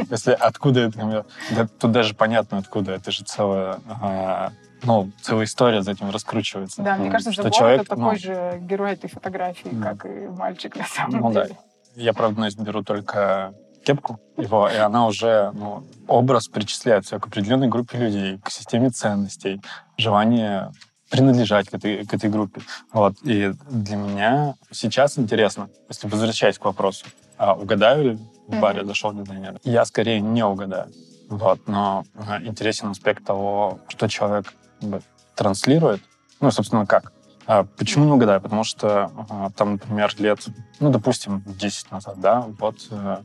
Если 0.10 0.32
откуда 0.32 0.82
это, 0.82 0.98
например, 0.98 1.26
да, 1.52 1.68
тут 1.80 1.92
даже 1.92 2.14
понятно 2.14 2.58
откуда, 2.58 2.94
это 2.94 3.12
же 3.12 3.24
целая, 3.24 3.80
а, 4.02 4.52
ну, 4.84 5.12
целая 5.22 5.46
история 5.46 5.82
за 5.82 5.92
этим 5.92 6.10
раскручивается. 6.10 6.82
Да, 6.82 6.96
мне 6.96 7.10
кажется, 7.12 7.32
Что 7.34 7.50
человек, 7.50 7.82
это 7.82 7.90
такой 7.90 8.14
ну, 8.14 8.20
же 8.20 8.60
герой 8.62 8.94
этой 8.94 9.10
фотографии, 9.10 9.70
Да. 9.72 9.94
как 9.94 10.06
и 10.06 10.28
мальчик 10.28 10.76
на 10.76 10.86
самом 10.86 11.20
Ну 11.22 11.32
да. 11.32 11.44
деле. 11.44 11.58
Я, 11.96 12.14
правда, 12.14 12.48
беру 12.60 12.84
только 12.84 13.54
кепку 13.90 14.20
его, 14.38 14.70
и 14.70 14.76
она 14.76 15.08
уже, 15.08 15.52
ну, 15.54 15.84
образ 16.08 16.48
причисляется 16.48 17.20
к 17.20 17.28
определенной 17.28 17.68
группе 17.68 17.98
людей, 17.98 18.38
к 18.44 18.52
системе 18.52 18.90
ценностей, 18.92 19.62
желание 19.98 20.72
принадлежать 21.10 21.70
к 21.70 21.74
этой, 21.74 22.06
к 22.06 22.14
этой 22.14 22.30
группе. 22.30 22.62
Вот. 22.94 23.16
И 23.24 23.52
для 23.70 23.96
меня 23.96 24.54
сейчас 24.72 25.18
интересно, 25.18 25.70
если 25.90 26.08
возвращаясь 26.08 26.60
к 26.60 26.66
вопросу, 26.66 27.06
а 27.38 27.56
угадаю 27.56 28.04
ли 28.04 28.20
в 28.48 28.60
баре 28.60 28.86
зашел 28.86 29.12
дизайнер? 29.12 29.60
Я 29.64 29.86
скорее 29.86 30.22
не 30.22 30.46
угадаю. 30.46 30.92
Вот. 31.30 31.68
Но 31.68 32.04
а, 32.16 32.40
интересен 32.44 32.90
аспект 32.90 33.26
того, 33.26 33.80
что 33.88 34.08
человек 34.08 34.54
как 34.80 34.90
бы, 34.90 35.02
транслирует. 35.36 36.02
Ну, 36.42 36.52
собственно, 36.52 36.86
как. 36.86 37.12
А 37.48 37.64
почему 37.64 38.06
не 38.06 38.12
угадаю? 38.12 38.40
Потому 38.40 38.64
что 38.64 39.12
а, 39.30 39.50
там, 39.56 39.74
например, 39.74 40.14
лет, 40.20 40.46
ну, 40.80 40.92
допустим, 40.92 41.44
10 41.48 41.92
назад, 41.92 42.20
да, 42.20 42.46
вот 42.60 42.88
э, 42.92 43.18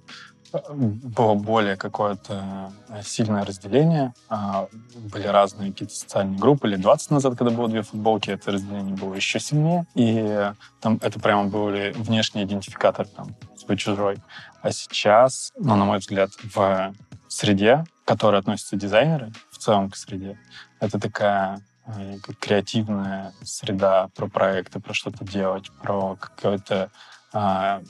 было 0.68 1.34
более 1.34 1.76
какое-то 1.76 2.72
сильное 3.02 3.44
разделение. 3.44 4.14
А, 4.28 4.68
были 5.12 5.26
разные 5.26 5.72
какие-то 5.72 5.94
социальные 5.94 6.38
группы. 6.38 6.68
Лет 6.68 6.80
20 6.80 7.10
назад, 7.10 7.36
когда 7.36 7.52
было 7.54 7.68
две 7.68 7.82
футболки, 7.82 8.30
это 8.30 8.52
разделение 8.52 8.96
было 8.96 9.14
еще 9.14 9.40
сильнее. 9.40 9.86
И 9.94 10.52
там 10.80 10.98
это 11.02 11.18
прямо 11.20 11.44
были 11.44 11.92
внешние 11.96 12.44
идентификаторы, 12.44 13.08
там, 13.08 13.34
свой-чужой. 13.56 14.18
А 14.62 14.70
сейчас, 14.70 15.52
ну, 15.58 15.76
на 15.76 15.84
мой 15.84 15.98
взгляд, 15.98 16.30
в 16.54 16.94
среде, 17.28 17.84
к 18.04 18.08
которой 18.08 18.40
относятся 18.40 18.76
дизайнеры, 18.76 19.32
в 19.50 19.58
целом 19.58 19.90
к 19.90 19.96
среде, 19.96 20.38
это 20.80 21.00
такая 21.00 21.60
э, 21.86 22.18
креативная 22.40 23.32
среда 23.42 24.08
про 24.14 24.28
проекты, 24.28 24.80
про 24.80 24.94
что-то 24.94 25.24
делать, 25.24 25.70
про 25.82 26.16
какую-то 26.16 26.90
а, 27.32 27.82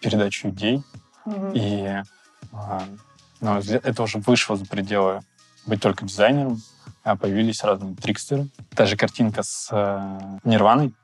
передачу 0.00 0.50
идей. 0.50 0.82
Mm-hmm. 1.26 1.52
И 1.54 2.02
а, 2.52 2.82
ну, 3.40 3.58
это 3.58 4.02
уже 4.02 4.18
вышло 4.18 4.56
за 4.56 4.64
пределы 4.66 5.20
быть 5.66 5.80
только 5.80 6.04
дизайнером, 6.04 6.60
а 7.02 7.16
появились 7.16 7.62
разные 7.62 7.94
трикстеры. 7.94 8.48
Та 8.74 8.86
же 8.86 8.96
картинка 8.96 9.42
с 9.42 9.68
э, 9.70 10.38
Нирваной, 10.44 10.94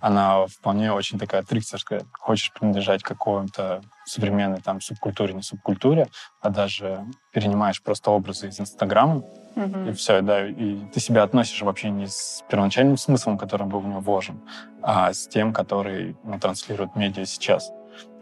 она 0.00 0.46
вполне 0.46 0.92
очень 0.92 1.18
такая 1.18 1.42
трикстерская. 1.42 2.02
Хочешь 2.12 2.52
принадлежать 2.52 3.02
какому-то 3.02 3.82
современной 4.04 4.60
там 4.60 4.80
субкультуре, 4.80 5.34
не 5.34 5.42
субкультуре, 5.42 6.08
а 6.40 6.50
даже 6.50 7.04
перенимаешь 7.32 7.82
просто 7.82 8.10
образы 8.10 8.48
из 8.48 8.60
Инстаграма, 8.60 9.22
mm-hmm. 9.54 9.90
и 9.90 9.92
все, 9.92 10.20
да, 10.20 10.46
и 10.46 10.80
ты 10.92 11.00
себя 11.00 11.22
относишь 11.22 11.62
вообще 11.62 11.90
не 11.90 12.06
с 12.06 12.44
первоначальным 12.48 12.96
смыслом, 12.96 13.38
который 13.38 13.66
был 13.66 13.80
в 13.80 13.86
него 13.86 14.00
вложен, 14.00 14.40
а 14.82 15.12
с 15.12 15.28
тем, 15.28 15.52
который 15.52 16.16
ну, 16.24 16.38
транслирует 16.38 16.96
медиа 16.96 17.26
сейчас. 17.26 17.70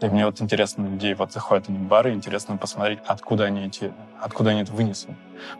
И 0.01 0.05
мне 0.07 0.25
вот 0.25 0.41
интересно, 0.41 0.87
людей 0.87 1.13
вот 1.13 1.31
заходят 1.31 1.69
они 1.69 1.77
в 1.79 1.87
бары, 1.87 2.13
интересно 2.13 2.57
посмотреть, 2.57 2.99
откуда 3.05 3.45
они 3.45 3.65
эти, 3.65 3.93
откуда 4.21 4.51
они 4.51 4.61
это 4.61 4.71
вынесли. 4.71 5.15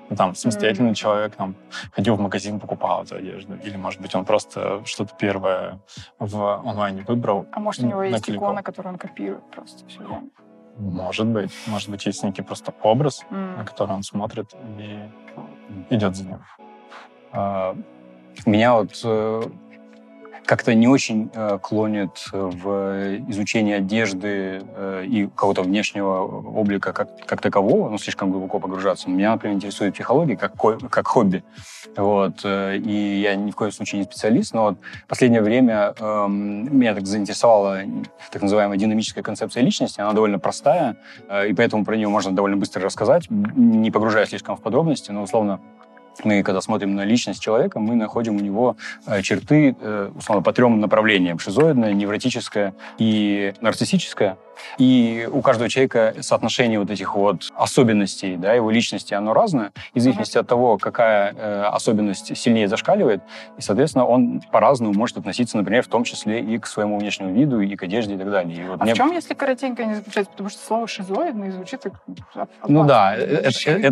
Ну, 0.10 0.16
там, 0.16 0.36
самостоятельный 0.36 0.92
mm-hmm. 0.92 0.96
человек 0.96 1.36
там, 1.36 1.56
ходил 1.92 2.16
в 2.16 2.20
магазин, 2.20 2.60
покупал 2.60 3.04
эту 3.04 3.16
одежду. 3.16 3.56
Или, 3.64 3.78
может 3.78 4.02
быть, 4.02 4.14
он 4.16 4.26
просто 4.26 4.84
что-то 4.86 5.16
первое 5.16 5.80
в 6.20 6.62
онлайне 6.66 7.04
выбрал. 7.08 7.46
А 7.52 7.60
может, 7.60 7.84
у 7.84 7.88
него 7.88 8.04
есть 8.04 8.30
икона, 8.30 8.64
которую 8.64 8.94
он 8.94 9.00
копирует 9.00 9.44
просто 9.52 9.88
все 9.88 10.00
время? 10.00 10.30
Может 10.78 11.28
быть. 11.28 11.52
Может 11.66 11.90
быть, 11.90 12.06
есть 12.06 12.24
некий 12.24 12.44
просто 12.44 12.74
образ, 12.84 13.26
mm. 13.30 13.58
на 13.58 13.66
который 13.66 13.94
он 13.94 14.04
смотрит 14.04 14.54
и 14.78 15.00
идет 15.90 16.16
за 16.16 16.26
ним. 16.26 16.40
А, 17.32 17.76
меня 18.46 18.76
вот 18.76 19.00
э, 19.04 19.42
как-то 20.48 20.74
не 20.74 20.88
очень 20.88 21.30
э, 21.34 21.60
клонит 21.62 22.30
в 22.32 23.20
изучение 23.30 23.76
одежды 23.78 24.62
э, 24.64 25.04
и 25.06 25.28
какого-то 25.28 25.62
внешнего 25.62 26.22
облика 26.22 26.94
как, 26.94 27.10
как 27.26 27.42
такового, 27.42 27.90
ну, 27.90 27.98
слишком 27.98 28.32
глубоко 28.32 28.60
погружаться. 28.60 29.10
Меня, 29.10 29.34
например, 29.34 29.58
интересует 29.58 29.94
психология 29.94 30.38
как, 30.38 30.54
как 30.90 31.08
хобби. 31.08 31.44
Вот. 31.98 32.42
Э, 32.46 32.78
и 32.78 33.20
я 33.22 33.36
ни 33.36 33.52
в 33.52 33.56
коем 33.56 33.74
случае 33.74 34.00
не 34.00 34.06
специалист, 34.06 34.54
но 34.54 34.64
вот 34.64 34.78
последнее 35.08 35.42
время 35.42 35.94
э, 36.00 36.28
меня 36.30 36.96
так 36.96 37.06
заинтересовала 37.06 37.82
так 38.32 38.42
называемая 38.42 38.78
динамическая 38.78 39.24
концепция 39.24 39.64
личности. 39.64 40.00
Она 40.00 40.14
довольно 40.14 40.40
простая, 40.40 40.96
э, 41.28 41.50
и 41.50 41.54
поэтому 41.54 41.84
про 41.84 41.98
нее 41.98 42.08
можно 42.08 42.32
довольно 42.32 42.56
быстро 42.56 42.82
рассказать, 42.82 43.30
не 43.30 43.92
погружаясь 43.92 44.30
слишком 44.30 44.56
в 44.56 44.62
подробности, 44.62 45.12
но 45.12 45.24
условно 45.24 45.60
мы, 46.24 46.44
когда 46.44 46.62
смотрим 46.62 46.96
на 46.96 47.06
личность 47.06 47.42
человека, 47.42 47.80
мы 47.80 47.96
находим 47.96 48.36
у 48.36 48.40
него 48.40 48.78
э, 49.06 49.22
черты, 49.22 49.76
э, 49.80 50.12
условно, 50.16 50.44
по 50.44 50.54
трем 50.54 50.80
направлениям. 50.80 51.40
Шизоидная, 51.40 51.94
невротическая 51.94 52.74
и 52.98 53.54
нарциссическая. 53.62 54.38
И 54.78 55.28
у 55.32 55.42
каждого 55.42 55.70
человека 55.70 56.16
соотношение 56.22 56.80
вот 56.80 56.92
этих 56.92 57.16
вот 57.16 57.52
особенностей, 57.56 58.36
да, 58.38 58.54
его 58.54 58.72
личности, 58.72 59.14
оно 59.14 59.34
разное. 59.34 59.72
И 59.94 60.00
в 60.00 60.02
зависимости 60.02 60.38
от 60.38 60.48
того, 60.48 60.78
какая 60.78 61.34
э, 61.34 61.64
особенность 61.64 62.36
сильнее 62.38 62.68
зашкаливает, 62.68 63.22
и, 63.58 63.62
соответственно, 63.62 64.06
он 64.06 64.42
по-разному 64.52 64.94
может 64.94 65.18
относиться, 65.18 65.58
например, 65.58 65.84
в 65.84 65.88
том 65.88 66.04
числе 66.04 66.42
и 66.42 66.58
к 66.58 66.68
своему 66.68 67.00
внешнему 67.00 67.34
виду, 67.34 67.60
и 67.62 67.76
к 67.76 67.84
одежде, 67.84 68.16
и 68.16 68.18
так 68.18 68.30
далее. 68.30 68.58
И 68.58 68.64
вот 68.68 68.82
а 68.82 68.84
мне... 68.84 68.94
в 68.94 68.98
чем, 68.98 69.12
если 69.12 69.34
коротенько 69.34 69.86
не 69.86 69.96
заключается? 69.96 70.32
Потому 70.32 70.50
что 70.50 70.66
слово 70.66 70.88
«шизоидный» 70.88 71.52
звучит 71.52 71.82
как... 71.82 71.94
Ну 72.68 72.86
да, 72.86 73.16
это... 73.16 73.50
это 73.72 73.92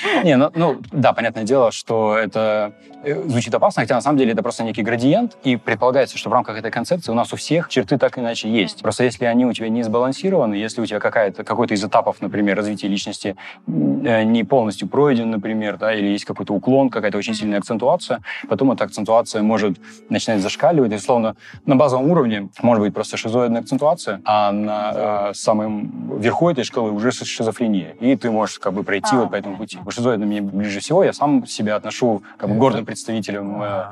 Не, 0.24 0.36
ну, 0.60 0.78
да, 0.92 1.14
понятное 1.14 1.44
дело, 1.44 1.72
что 1.72 2.18
это 2.18 2.74
э, 3.02 3.22
звучит 3.26 3.54
опасно, 3.54 3.80
хотя 3.80 3.94
на 3.94 4.02
самом 4.02 4.18
деле 4.18 4.32
это 4.32 4.42
просто 4.42 4.62
некий 4.62 4.82
градиент, 4.82 5.38
и 5.42 5.56
предполагается, 5.56 6.18
что 6.18 6.28
в 6.28 6.34
рамках 6.34 6.58
этой 6.58 6.70
концепции 6.70 7.10
у 7.10 7.14
нас 7.14 7.32
у 7.32 7.36
всех 7.36 7.70
черты 7.70 7.96
так 7.96 8.18
или 8.18 8.24
иначе 8.24 8.50
есть. 8.50 8.82
Просто 8.82 9.04
если 9.04 9.24
они 9.24 9.46
у 9.46 9.54
тебя 9.54 9.70
не 9.70 9.82
сбалансированы, 9.82 10.52
если 10.52 10.82
у 10.82 10.86
тебя 10.86 11.00
какая-то, 11.00 11.44
какой-то 11.44 11.72
из 11.72 11.82
этапов, 11.82 12.20
например, 12.20 12.58
развития 12.58 12.88
личности 12.88 13.36
э, 13.66 14.22
не 14.24 14.44
полностью 14.44 14.86
пройден, 14.86 15.30
например, 15.30 15.78
да, 15.78 15.94
или 15.94 16.08
есть 16.08 16.26
какой-то 16.26 16.52
уклон, 16.52 16.90
какая-то 16.90 17.16
очень 17.16 17.34
сильная 17.34 17.60
акцентуация, 17.60 18.20
потом 18.46 18.70
эта 18.72 18.84
акцентуация 18.84 19.40
может 19.40 19.78
начинать 20.10 20.42
зашкаливать, 20.42 20.92
и, 20.92 20.98
словно 20.98 21.36
на 21.64 21.76
базовом 21.76 22.10
уровне 22.10 22.50
может 22.60 22.82
быть 22.82 22.92
просто 22.92 23.16
шизоидная 23.16 23.62
акцентуация, 23.62 24.20
а 24.26 24.52
на 24.52 25.30
э, 25.30 25.34
самом 25.34 26.20
верху 26.20 26.50
этой 26.50 26.64
шкалы 26.64 26.92
уже 26.92 27.12
шизофрения, 27.12 27.96
и 27.98 28.14
ты 28.14 28.30
можешь 28.30 28.58
как 28.58 28.74
бы 28.74 28.82
пройти 28.82 29.16
а, 29.16 29.20
вот 29.20 29.30
по 29.30 29.36
этому 29.36 29.56
пути. 29.56 29.78
Шизоидно 29.88 30.26
мне 30.26 30.49
ближе 30.52 30.80
всего, 30.80 31.04
я 31.04 31.12
сам 31.12 31.46
себя 31.46 31.76
отношу 31.76 32.22
как 32.36 32.50
бы 32.50 32.56
гордым 32.56 32.84
представителем. 32.84 33.62
Э... 33.62 33.84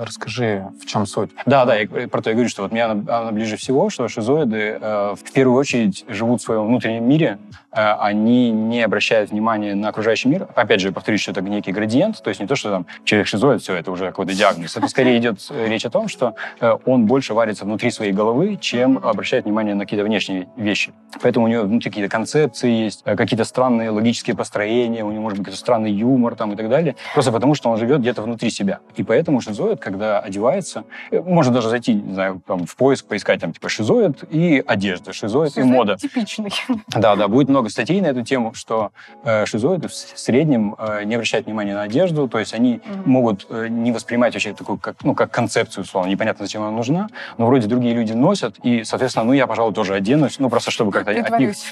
Расскажи, 0.00 0.66
в 0.80 0.86
чем 0.86 1.06
суть? 1.06 1.30
Да, 1.46 1.64
да, 1.64 1.76
я, 1.76 2.08
про 2.08 2.22
то 2.22 2.30
я 2.30 2.34
говорю, 2.34 2.48
что 2.48 2.62
вот 2.62 2.72
мне 2.72 2.84
она, 2.84 3.30
ближе 3.32 3.56
всего, 3.56 3.90
что 3.90 4.08
шизоиды 4.08 4.78
э, 4.80 5.14
в 5.14 5.32
первую 5.32 5.58
очередь 5.58 6.04
живут 6.08 6.40
в 6.40 6.44
своем 6.44 6.66
внутреннем 6.66 7.08
мире, 7.08 7.38
э, 7.72 7.92
они 8.00 8.50
не 8.50 8.82
обращают 8.82 9.30
внимания 9.30 9.74
на 9.74 9.88
окружающий 9.88 10.28
мир. 10.28 10.48
Опять 10.54 10.80
же, 10.80 10.92
повторюсь, 10.92 11.20
что 11.20 11.30
это 11.30 11.40
некий 11.40 11.72
градиент, 11.72 12.22
то 12.22 12.28
есть 12.28 12.40
не 12.40 12.46
то, 12.46 12.56
что 12.56 12.70
там 12.70 12.86
человек 13.04 13.26
шизоид, 13.26 13.62
все, 13.62 13.74
это 13.74 13.90
уже 13.90 14.06
какой-то 14.06 14.34
диагноз. 14.34 14.76
Это 14.76 14.88
скорее 14.88 15.18
идет 15.18 15.38
э, 15.50 15.68
речь 15.68 15.84
о 15.84 15.90
том, 15.90 16.08
что 16.08 16.34
он 16.84 17.06
больше 17.06 17.34
варится 17.34 17.64
внутри 17.64 17.90
своей 17.90 18.12
головы, 18.12 18.56
чем 18.60 18.98
обращает 18.98 19.44
внимание 19.44 19.74
на 19.74 19.84
какие-то 19.84 20.04
внешние 20.04 20.48
вещи. 20.56 20.92
Поэтому 21.22 21.46
у 21.46 21.48
него 21.48 21.64
внутри 21.64 21.90
какие-то 21.90 22.10
концепции 22.10 22.70
есть, 22.70 23.04
какие-то 23.04 23.44
странные 23.44 23.90
логические 23.90 24.36
построения, 24.36 25.04
у 25.04 25.10
него 25.10 25.22
может 25.22 25.38
быть 25.38 25.46
какой-то 25.46 25.60
странный 25.60 25.90
юмор 25.94 26.34
там 26.34 26.52
и 26.52 26.56
так 26.56 26.68
далее, 26.68 26.96
просто 27.14 27.32
потому 27.32 27.54
что 27.54 27.70
он 27.70 27.78
живет 27.78 28.00
где-то 28.00 28.22
внутри 28.22 28.50
себя. 28.50 28.80
И 28.96 29.02
поэтому 29.02 29.40
шизоид, 29.40 29.80
когда 29.80 30.20
одевается, 30.20 30.84
можно 31.10 31.52
даже 31.52 31.68
зайти, 31.68 31.94
не 31.94 32.14
знаю, 32.14 32.40
там, 32.46 32.66
в 32.66 32.76
поиск, 32.76 33.06
поискать 33.06 33.40
там 33.40 33.52
типа 33.52 33.68
шизоид 33.68 34.24
и 34.30 34.62
одежда, 34.66 35.12
шизоид 35.12 35.56
и 35.56 35.62
мода. 35.62 35.96
Типичный. 35.96 36.52
Да, 36.88 37.16
да, 37.16 37.28
будет 37.28 37.48
много 37.48 37.68
статей 37.68 38.00
на 38.00 38.06
эту 38.06 38.22
тему, 38.22 38.54
что 38.54 38.90
э, 39.24 39.46
шизоиды 39.46 39.88
в 39.88 39.94
среднем 39.94 40.76
э, 40.78 41.04
не 41.04 41.14
обращают 41.14 41.46
внимания 41.46 41.74
на 41.74 41.82
одежду, 41.82 42.28
то 42.28 42.38
есть 42.38 42.54
они 42.54 42.76
mm-hmm. 42.76 43.02
могут 43.06 43.46
э, 43.50 43.68
не 43.68 43.92
воспринимать 43.92 44.34
вообще 44.34 44.54
такую, 44.54 44.78
как, 44.78 44.96
ну, 45.04 45.14
как 45.14 45.30
концепцию, 45.30 45.84
условно, 45.84 46.08
непонятно, 46.08 46.46
зачем 46.46 46.62
она 46.62 46.70
нужна, 46.70 47.08
но 47.38 47.46
вроде 47.46 47.66
другие 47.66 47.94
люди 47.94 48.12
носят, 48.12 48.58
и, 48.62 48.84
соответственно, 48.84 49.26
ну, 49.26 49.32
я, 49.32 49.46
пожалуй, 49.46 49.74
тоже 49.74 49.94
оденусь, 49.94 50.38
ну, 50.38 50.48
просто 50.48 50.70
чтобы 50.70 50.92
как-то 50.92 51.10
от 51.10 51.38
них... 51.38 51.54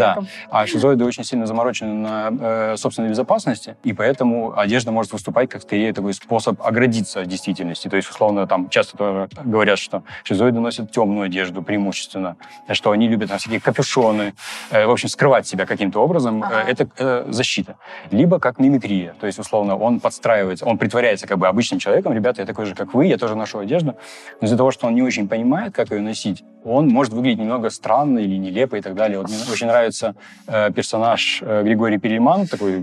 Да. 0.00 0.18
А 0.50 0.66
шизоиды 0.66 1.04
очень 1.04 1.24
сильно 1.24 1.46
заморочены 1.46 1.92
на 1.92 2.30
э, 2.40 2.76
собственной 2.76 3.10
безопасности, 3.10 3.59
и 3.84 3.92
поэтому 3.92 4.58
одежда 4.58 4.92
может 4.92 5.12
выступать 5.12 5.48
как, 5.50 5.62
скорее, 5.62 5.92
такой 5.92 6.14
способ 6.14 6.60
оградиться 6.62 7.20
от 7.20 7.28
действительности. 7.28 7.88
То 7.88 7.96
есть, 7.96 8.08
условно, 8.10 8.46
там 8.46 8.68
часто 8.68 9.28
говорят, 9.44 9.78
что 9.78 10.02
шизоиды 10.24 10.60
носят 10.60 10.90
темную 10.90 11.26
одежду 11.26 11.62
преимущественно, 11.62 12.36
что 12.72 12.90
они 12.90 13.08
любят 13.08 13.28
там, 13.28 13.38
всякие 13.38 13.60
капюшоны, 13.60 14.34
э, 14.70 14.86
в 14.86 14.90
общем, 14.90 15.08
скрывать 15.08 15.46
себя 15.46 15.66
каким-то 15.66 16.00
образом, 16.00 16.42
э, 16.42 16.46
ага. 16.46 16.64
это 16.68 16.88
э, 16.98 17.26
защита. 17.28 17.76
Либо 18.10 18.38
как 18.38 18.58
мимикрия, 18.58 19.14
то 19.20 19.26
есть, 19.26 19.38
условно, 19.38 19.76
он 19.76 20.00
подстраивается, 20.00 20.66
он 20.66 20.78
притворяется 20.78 21.26
как 21.26 21.38
бы 21.38 21.48
обычным 21.48 21.80
человеком, 21.80 22.12
ребята, 22.12 22.42
я 22.42 22.46
такой 22.46 22.66
же, 22.66 22.74
как 22.74 22.94
вы, 22.94 23.06
я 23.06 23.18
тоже 23.18 23.34
ношу 23.34 23.58
одежду, 23.58 23.96
но 24.40 24.46
из-за 24.46 24.56
того, 24.56 24.70
что 24.70 24.86
он 24.86 24.94
не 24.94 25.02
очень 25.02 25.28
понимает, 25.28 25.74
как 25.74 25.90
ее 25.90 26.00
носить, 26.00 26.44
он 26.64 26.88
может 26.88 27.12
выглядеть 27.12 27.38
немного 27.38 27.70
странно 27.70 28.18
или 28.18 28.36
нелепо 28.36 28.76
и 28.76 28.80
так 28.80 28.94
далее. 28.94 29.18
Вот 29.18 29.28
мне 29.28 29.38
очень 29.50 29.66
нравится 29.66 30.14
э, 30.46 30.70
персонаж 30.72 31.40
э, 31.42 31.62
Григорий 31.62 31.98
Перельман, 31.98 32.46
такой 32.46 32.80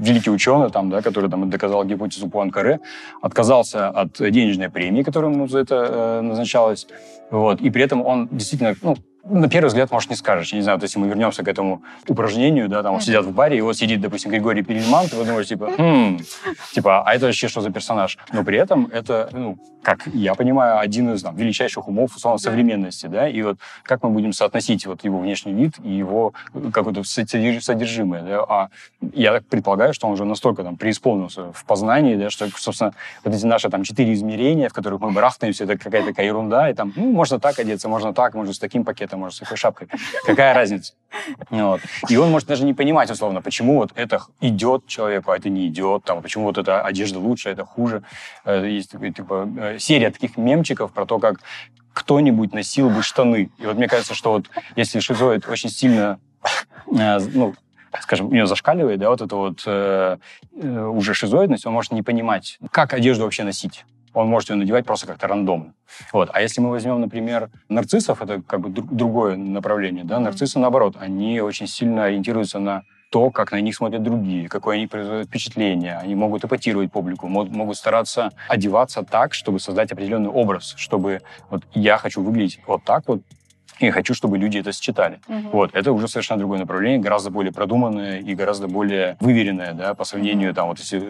великий 0.00 0.30
ученый, 0.30 0.70
там, 0.70 0.90
да, 0.90 1.02
который 1.02 1.30
там, 1.30 1.50
доказал 1.50 1.84
гипотезу 1.84 2.28
Пуанкаре, 2.28 2.80
отказался 3.22 3.88
от 3.88 4.12
денежной 4.18 4.68
премии, 4.68 5.02
которая 5.02 5.32
ему 5.32 5.48
за 5.48 5.58
это 5.58 5.74
э, 5.74 6.20
назначалась, 6.20 6.86
вот, 7.30 7.60
и 7.60 7.70
при 7.70 7.82
этом 7.82 8.04
он 8.04 8.28
действительно, 8.30 8.74
ну, 8.82 8.96
на 9.24 9.48
первый 9.48 9.68
взгляд, 9.68 9.90
может, 9.90 10.10
не 10.10 10.16
скажешь. 10.16 10.52
Я 10.52 10.58
не 10.58 10.62
знаю, 10.62 10.78
вот 10.78 10.82
если 10.82 10.98
мы 10.98 11.08
вернемся 11.08 11.42
к 11.42 11.48
этому 11.48 11.82
упражнению, 12.08 12.68
да, 12.68 12.82
там 12.82 12.96
mm-hmm. 12.96 13.00
сидят 13.00 13.24
в 13.24 13.32
баре, 13.32 13.58
и 13.58 13.60
вот 13.60 13.76
сидит, 13.76 14.00
допустим, 14.00 14.30
Григорий 14.30 14.62
Перельман, 14.62 15.08
ты 15.08 15.16
думаешь, 15.16 15.46
типа, 15.46 15.70
хм, 15.76 16.18
типа, 16.72 17.02
а 17.06 17.14
это 17.14 17.26
вообще 17.26 17.48
что 17.48 17.60
за 17.60 17.70
персонаж? 17.70 18.18
Но 18.32 18.44
при 18.44 18.58
этом 18.58 18.88
это, 18.92 19.28
ну, 19.32 19.58
как 19.84 20.06
я 20.12 20.34
понимаю, 20.34 20.78
один 20.78 21.12
из 21.12 21.22
там, 21.22 21.36
величайших 21.36 21.86
умов, 21.88 22.16
условно, 22.16 22.38
современности, 22.38 23.06
да, 23.06 23.28
и 23.28 23.42
вот 23.42 23.58
как 23.82 24.02
мы 24.02 24.10
будем 24.10 24.32
соотносить 24.32 24.86
вот 24.86 25.04
его 25.04 25.18
внешний 25.18 25.52
вид 25.52 25.74
и 25.82 25.90
его 25.90 26.32
какое-то 26.72 27.04
содержимое, 27.04 28.22
да, 28.22 28.44
а 28.48 28.68
я 29.12 29.32
так 29.32 29.46
предполагаю, 29.46 29.94
что 29.94 30.06
он 30.06 30.14
уже 30.14 30.24
настолько 30.24 30.64
там 30.64 30.76
преисполнился 30.76 31.52
в 31.52 31.64
познании, 31.64 32.16
да, 32.16 32.30
что, 32.30 32.48
собственно, 32.56 32.94
вот 33.24 33.34
эти 33.34 33.44
наши 33.44 33.68
там 33.68 33.84
четыре 33.84 34.14
измерения, 34.14 34.68
в 34.68 34.72
которых 34.72 35.00
мы 35.00 35.12
барахтаемся, 35.12 35.64
это 35.64 35.78
какая-то 35.78 36.08
такая 36.08 36.26
ерунда, 36.26 36.70
и 36.70 36.74
там, 36.74 36.92
ну, 36.96 37.12
можно 37.12 37.38
так 37.38 37.58
одеться, 37.58 37.88
можно 37.88 38.14
так, 38.14 38.34
можно 38.34 38.52
с 38.52 38.58
таким 38.58 38.84
пакетом, 38.84 39.13
это 39.14 39.18
может 39.18 39.36
с 39.36 39.40
такой 39.40 39.56
шапкой. 39.56 39.88
Какая 40.26 40.54
разница? 40.54 40.92
Вот. 41.50 41.80
И 42.08 42.16
он 42.16 42.30
может 42.30 42.48
даже 42.48 42.64
не 42.64 42.74
понимать, 42.74 43.10
условно, 43.10 43.40
почему 43.40 43.76
вот 43.76 43.92
это 43.94 44.22
идет 44.40 44.86
человеку, 44.86 45.30
а 45.30 45.36
это 45.36 45.48
не 45.48 45.68
идет, 45.68 46.04
там, 46.04 46.22
почему 46.22 46.44
вот 46.44 46.58
эта 46.58 46.82
одежда 46.82 47.18
лучше, 47.18 47.48
а 47.48 47.52
это 47.52 47.64
хуже. 47.64 48.02
Э, 48.44 48.68
есть 48.68 48.90
типа, 48.90 49.48
э, 49.58 49.78
серия 49.78 50.10
таких 50.10 50.36
мемчиков 50.36 50.92
про 50.92 51.06
то, 51.06 51.18
как 51.18 51.40
кто-нибудь 51.92 52.52
носил 52.52 52.90
бы 52.90 53.02
штаны. 53.02 53.50
И 53.58 53.66
вот 53.66 53.76
мне 53.76 53.86
кажется, 53.86 54.14
что 54.14 54.32
вот 54.32 54.46
если 54.74 54.98
шизоид 54.98 55.48
очень 55.48 55.70
сильно 55.70 56.18
э, 56.92 57.18
ну, 57.32 57.54
скажем, 58.00 58.26
у 58.26 58.34
него 58.34 58.46
зашкаливает, 58.46 58.98
да, 58.98 59.08
вот 59.08 59.22
это 59.22 59.36
вот 59.36 60.18
уже 60.96 61.14
шизоидность, 61.14 61.64
он 61.64 61.72
может 61.72 61.92
не 61.92 62.02
понимать, 62.02 62.58
как 62.72 62.92
одежду 62.92 63.22
вообще 63.22 63.44
носить 63.44 63.84
он 64.14 64.28
может 64.28 64.50
ее 64.50 64.56
надевать 64.56 64.86
просто 64.86 65.06
как-то 65.06 65.26
рандомно. 65.28 65.74
Вот. 66.12 66.30
А 66.32 66.40
если 66.40 66.60
мы 66.60 66.70
возьмем, 66.70 67.00
например, 67.00 67.50
нарциссов, 67.68 68.22
это 68.22 68.40
как 68.42 68.60
бы 68.60 68.70
другое 68.70 69.36
направление, 69.36 70.04
да, 70.04 70.18
нарциссы, 70.20 70.58
наоборот, 70.58 70.96
они 70.98 71.40
очень 71.40 71.66
сильно 71.66 72.04
ориентируются 72.04 72.58
на 72.58 72.84
то, 73.10 73.30
как 73.30 73.52
на 73.52 73.60
них 73.60 73.76
смотрят 73.76 74.02
другие, 74.02 74.48
какое 74.48 74.76
они 74.76 74.86
производят 74.88 75.28
впечатление. 75.28 75.98
Они 75.98 76.14
могут 76.16 76.44
эпатировать 76.44 76.90
публику, 76.90 77.28
могут 77.28 77.76
стараться 77.76 78.32
одеваться 78.48 79.02
так, 79.02 79.34
чтобы 79.34 79.60
создать 79.60 79.92
определенный 79.92 80.30
образ, 80.30 80.74
чтобы 80.76 81.20
вот 81.50 81.62
я 81.74 81.96
хочу 81.98 82.22
выглядеть 82.22 82.60
вот 82.66 82.82
так 82.82 83.06
вот, 83.06 83.20
и 83.80 83.90
хочу, 83.90 84.14
чтобы 84.14 84.38
люди 84.38 84.58
это 84.58 84.72
считали. 84.72 85.20
Угу. 85.28 85.48
Вот, 85.52 85.70
это 85.74 85.92
уже 85.92 86.08
совершенно 86.08 86.38
другое 86.38 86.58
направление, 86.58 87.00
гораздо 87.00 87.30
более 87.30 87.52
продуманное 87.52 88.20
и 88.20 88.34
гораздо 88.34 88.68
более 88.68 89.16
выверенное, 89.20 89.72
да, 89.72 89.94
по 89.94 90.04
сравнению, 90.04 90.50
угу. 90.50 90.56
там, 90.56 90.68
вот 90.68 90.78
если, 90.78 91.00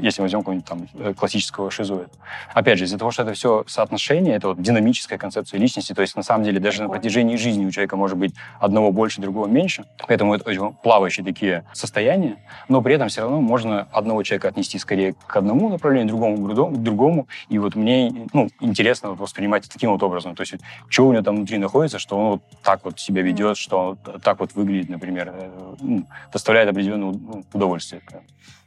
если 0.00 0.22
возьмем 0.22 0.40
какого-нибудь 0.40 0.66
там 0.66 0.88
э, 0.94 1.14
классического 1.14 1.70
шизоида. 1.70 2.08
Опять 2.52 2.78
же, 2.78 2.84
из-за 2.84 2.98
того, 2.98 3.10
что 3.10 3.22
это 3.22 3.32
все 3.34 3.64
соотношение, 3.66 4.36
это 4.36 4.48
вот 4.48 4.62
динамическая 4.62 5.18
концепция 5.18 5.58
личности, 5.58 5.92
то 5.92 6.02
есть 6.02 6.16
на 6.16 6.22
самом 6.22 6.44
деле 6.44 6.60
даже 6.60 6.82
на 6.82 6.88
протяжении 6.88 7.36
жизни 7.36 7.66
у 7.66 7.70
человека 7.70 7.96
может 7.96 8.16
быть 8.16 8.34
одного 8.60 8.92
больше, 8.92 9.20
другого 9.20 9.46
меньше, 9.46 9.84
поэтому 10.06 10.34
это 10.34 10.74
плавающие 10.82 11.24
такие 11.24 11.64
состояния, 11.72 12.36
но 12.68 12.82
при 12.82 12.94
этом 12.94 13.08
все 13.08 13.22
равно 13.22 13.40
можно 13.40 13.88
одного 13.92 14.22
человека 14.22 14.48
отнести 14.48 14.78
скорее 14.78 15.14
к 15.26 15.36
одному 15.36 15.68
направлению, 15.68 16.08
другому 16.08 16.36
к 16.36 16.82
другому, 16.82 17.28
и 17.48 17.58
вот 17.58 17.74
мне, 17.74 18.26
ну, 18.32 18.48
интересно 18.60 19.10
вот 19.10 19.20
воспринимать 19.20 19.64
это 19.64 19.72
таким 19.72 19.90
вот 19.90 20.02
образом, 20.02 20.34
то 20.34 20.42
есть 20.42 20.54
что 20.88 21.06
у 21.06 21.12
него 21.12 21.22
там 21.22 21.36
внутри 21.36 21.58
находится, 21.58 21.98
что 22.08 22.16
он 22.16 22.30
вот 22.30 22.42
так 22.62 22.84
вот 22.84 22.98
себя 22.98 23.20
ведет, 23.22 23.58
что 23.58 23.90
он 23.90 24.20
так 24.20 24.40
вот 24.40 24.54
выглядит, 24.54 24.88
например, 24.88 25.30
э, 25.30 25.74
ну, 25.80 26.06
доставляет 26.32 26.70
определенное 26.70 27.12
ну, 27.12 27.44
удовольствие. 27.52 28.00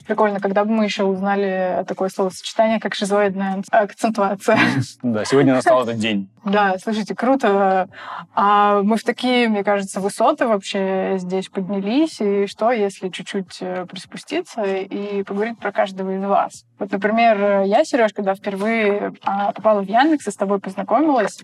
Прикольно, 0.05 0.39
когда 0.39 0.65
бы 0.65 0.71
мы 0.71 0.85
еще 0.85 1.03
узнали 1.03 1.83
такое 1.87 2.09
словосочетание, 2.09 2.79
как 2.79 2.95
шизоидная 2.95 3.63
акцентуация. 3.71 4.57
Да, 5.01 5.25
сегодня 5.25 5.53
настал 5.53 5.83
этот 5.83 5.97
день. 5.97 6.29
Да, 6.43 6.75
слушайте, 6.81 7.15
круто. 7.15 7.87
А 8.33 8.81
мы 8.81 8.97
в 8.97 9.03
такие, 9.03 9.47
мне 9.47 9.63
кажется, 9.63 9.99
высоты 9.99 10.47
вообще 10.47 11.15
здесь 11.17 11.49
поднялись. 11.49 12.19
И 12.19 12.47
что, 12.47 12.71
если 12.71 13.09
чуть-чуть 13.09 13.57
э, 13.61 13.85
приспуститься 13.85 14.63
и 14.63 15.23
поговорить 15.23 15.59
про 15.59 15.71
каждого 15.71 16.15
из 16.15 16.23
вас? 16.23 16.65
Вот, 16.79 16.91
например, 16.91 17.61
я, 17.63 17.83
Сереж, 17.85 18.13
когда 18.13 18.33
впервые 18.33 19.13
а, 19.23 19.51
попала 19.51 19.81
в 19.81 19.87
Яндекс 19.87 20.27
и 20.27 20.31
с 20.31 20.35
тобой 20.35 20.59
познакомилась, 20.59 21.39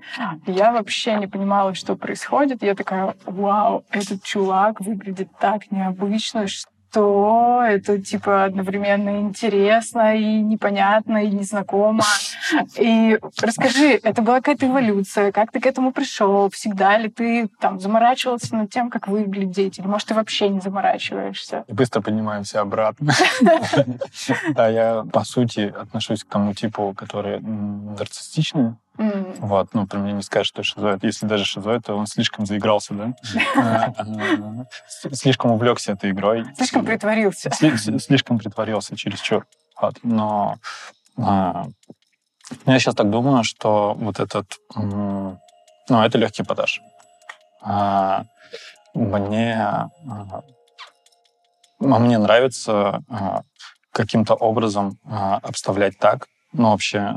я 0.47 0.71
вообще 0.71 1.15
не 1.15 1.27
понимала, 1.27 1.75
что 1.75 1.95
происходит. 1.95 2.63
Я 2.63 2.73
такая, 2.73 3.15
вау, 3.25 3.85
этот 3.91 4.23
чувак 4.23 4.81
выглядит 4.81 5.29
так 5.39 5.69
необычно, 5.71 6.47
что 6.47 6.71
то 6.91 7.63
это 7.67 7.99
типа 7.99 8.45
одновременно 8.45 9.21
интересно 9.21 10.15
и 10.15 10.41
непонятно 10.41 11.23
и 11.23 11.29
незнакомо. 11.29 12.03
И 12.77 13.19
расскажи, 13.41 13.99
это 14.01 14.21
была 14.21 14.37
какая-то 14.37 14.67
эволюция, 14.67 15.31
как 15.31 15.51
ты 15.51 15.59
к 15.59 15.65
этому 15.65 15.91
пришел, 15.91 16.49
всегда 16.49 16.97
ли 16.97 17.09
ты 17.09 17.49
там 17.59 17.79
заморачивался 17.79 18.55
над 18.55 18.69
тем, 18.71 18.89
как 18.89 19.07
выглядеть, 19.07 19.79
или 19.79 19.87
может 19.87 20.07
ты 20.07 20.13
вообще 20.13 20.49
не 20.49 20.59
заморачиваешься? 20.59 21.65
Быстро 21.67 22.01
поднимаемся 22.01 22.61
обратно. 22.61 23.13
Да, 24.55 24.67
я 24.67 25.03
по 25.11 25.23
сути 25.23 25.73
отношусь 25.75 26.23
к 26.23 26.27
тому 26.27 26.53
типу, 26.53 26.93
который 26.95 27.39
нарциссичный, 27.39 28.75
Mm. 28.97 29.37
Вот, 29.39 29.73
ну, 29.73 29.85
про 29.85 29.99
меня 29.99 30.13
не 30.13 30.21
скажешь, 30.23 30.47
что 30.47 30.63
шизоид. 30.63 31.03
Если 31.03 31.25
даже 31.25 31.45
шизоид, 31.45 31.85
то 31.85 31.95
он 31.95 32.07
слишком 32.07 32.45
заигрался, 32.45 32.93
да? 32.93 33.13
А, 33.55 33.93
а, 33.97 34.65
слишком 35.13 35.51
увлекся 35.51 35.91
этой 35.91 36.11
игрой. 36.11 36.45
Слишком 36.55 36.85
притворился. 36.85 37.51
Слишком 37.51 38.39
притворился 38.39 38.95
чересчур. 38.95 39.45
Но 40.03 40.57
а, 41.17 41.67
я 42.65 42.79
сейчас 42.79 42.95
так 42.95 43.09
думаю, 43.09 43.43
что 43.43 43.93
вот 43.93 44.19
этот... 44.19 44.57
Ну, 44.75 45.39
это 45.89 46.17
легкий 46.17 46.43
эпатаж. 46.43 46.81
Мне... 48.93 49.89
Мне 51.79 52.17
нравится 52.17 53.03
каким-то 53.91 54.33
образом 54.33 54.97
обставлять 55.05 55.99
так, 55.99 56.27
ну, 56.53 56.71
вообще 56.71 57.13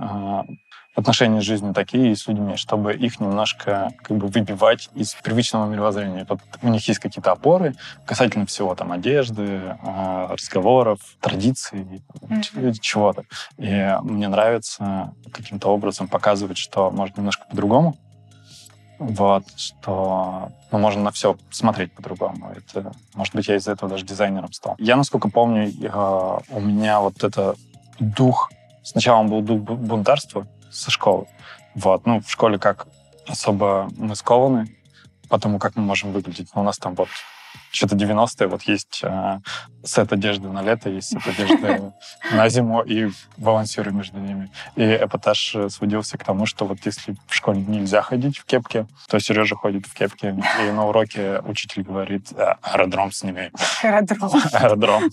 отношения 0.94 1.40
с 1.40 1.44
жизнью 1.44 1.72
такие 1.72 2.16
с 2.16 2.26
людьми, 2.26 2.57
чтобы 2.57 2.94
их 2.94 3.20
немножко 3.20 3.92
как 4.03 4.16
бы 4.16 4.26
выбивать 4.26 4.90
из 4.94 5.14
привычного 5.14 5.66
мировоззрения. 5.66 6.26
Вот 6.29 6.40
у 6.62 6.68
них 6.68 6.87
есть 6.88 7.00
какие-то 7.00 7.33
опоры 7.33 7.74
касательно 8.05 8.46
всего, 8.46 8.74
там, 8.74 8.92
одежды, 8.92 9.76
а, 9.83 10.29
разговоров, 10.33 11.00
традиций, 11.20 12.03
mm-hmm. 12.22 12.74
чего-то. 12.81 13.24
И 13.57 13.96
мне 14.03 14.29
нравится 14.29 15.14
каким-то 15.33 15.68
образом 15.68 16.09
показывать, 16.09 16.59
что 16.59 16.90
может 16.90 17.16
немножко 17.16 17.46
по-другому, 17.48 17.96
вот, 18.98 19.44
что 19.57 20.50
ну, 20.70 20.79
можно 20.79 21.03
на 21.03 21.11
все 21.11 21.37
смотреть 21.50 21.92
по-другому. 21.92 22.53
Это, 22.55 22.92
может 23.14 23.35
быть, 23.35 23.48
я 23.48 23.57
из-за 23.57 23.72
этого 23.72 23.90
даже 23.90 24.05
дизайнером 24.05 24.53
стал. 24.53 24.74
Я, 24.79 24.96
насколько 24.96 25.31
помню, 25.31 25.72
у 26.50 26.61
меня 26.61 27.00
вот 27.00 27.24
это 27.24 27.55
дух... 27.98 28.50
Сначала 28.83 29.20
он 29.20 29.29
был 29.29 29.40
дух 29.42 29.61
бунтарства, 29.61 30.46
со 30.70 30.90
школы. 30.90 31.26
Вот. 31.74 32.06
Ну, 32.06 32.20
в 32.20 32.30
школе 32.30 32.59
как 32.59 32.87
особо 33.26 33.88
мы 33.96 34.16
скованы 34.16 34.76
по 35.28 35.38
тому, 35.38 35.59
как 35.59 35.76
мы 35.76 35.83
можем 35.83 36.12
выглядеть. 36.12 36.50
Но 36.54 36.62
у 36.62 36.64
нас 36.64 36.78
там 36.78 36.94
вот 36.94 37.09
что-то 37.72 37.94
90-е, 37.94 38.48
вот 38.48 38.62
есть 38.62 39.00
э, 39.04 39.38
сет 39.85 40.12
одежды 40.12 40.48
на 40.48 40.62
лето, 40.62 40.90
есть 40.90 41.11
сет 41.11 41.26
одежды 41.26 41.92
на 42.33 42.48
зиму, 42.48 42.83
и 42.83 43.11
балансирую 43.37 43.94
между 43.94 44.18
ними. 44.18 44.50
И 44.76 44.83
эпатаж 44.83 45.56
сводился 45.68 46.18
к 46.18 46.24
тому, 46.24 46.46
что 46.46 46.66
вот 46.66 46.78
если 46.85 47.14
в 47.26 47.35
школе 47.35 47.61
нельзя 47.61 48.02
ходить 48.02 48.38
в 48.38 48.44
кепке, 48.44 48.87
то 49.09 49.20
Сережа 49.20 49.54
ходит 49.54 49.87
в 49.87 49.94
кепке, 49.94 50.37
и 50.61 50.70
на 50.70 50.87
уроке 50.87 51.40
учитель 51.40 51.83
говорит 51.83 52.33
«Э, 52.33 52.54
«аэродром 52.62 53.12
сними». 53.12 53.50
Аэродром. 53.83 54.30
Аэродром. 54.52 55.11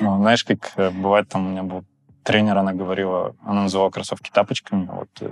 Ну, 0.00 0.16
знаешь, 0.18 0.44
как 0.44 0.72
э, 0.76 0.90
бывает, 0.90 1.28
там 1.28 1.46
у 1.46 1.50
меня 1.50 1.62
был 1.62 1.84
тренер, 2.26 2.58
она 2.58 2.72
говорила, 2.72 3.36
она 3.44 3.62
называла 3.62 3.90
кроссовки 3.90 4.30
тапочками. 4.30 4.86
Вот 4.86 5.08
э, 5.20 5.30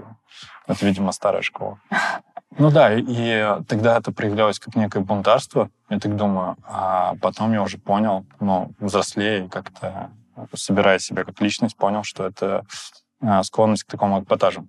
это, 0.69 0.87
видимо, 0.87 1.13
старая 1.13 1.43
школа. 1.43 1.79
Ну 2.57 2.71
да, 2.71 2.95
и 2.95 3.65
тогда 3.67 3.99
это 3.99 4.13
проявлялось 4.13 4.61
как 4.61 4.77
некое 4.77 5.01
бунтарство, 5.01 5.71
я 5.89 5.99
так 5.99 6.15
думаю. 6.15 6.57
А 6.63 7.17
потом 7.21 7.53
я 7.53 7.61
уже 7.61 7.79
понял, 7.79 8.25
ну, 8.39 8.73
взрослее, 8.79 9.49
как-то 9.49 10.13
собирая 10.55 11.01
себя 11.01 11.25
как 11.25 11.41
личность, 11.41 11.77
понял, 11.77 12.05
что 12.05 12.25
это 12.25 12.65
а, 13.21 13.43
склонность 13.43 13.83
к 13.83 13.91
такому 13.91 14.23
эпатажу. 14.23 14.69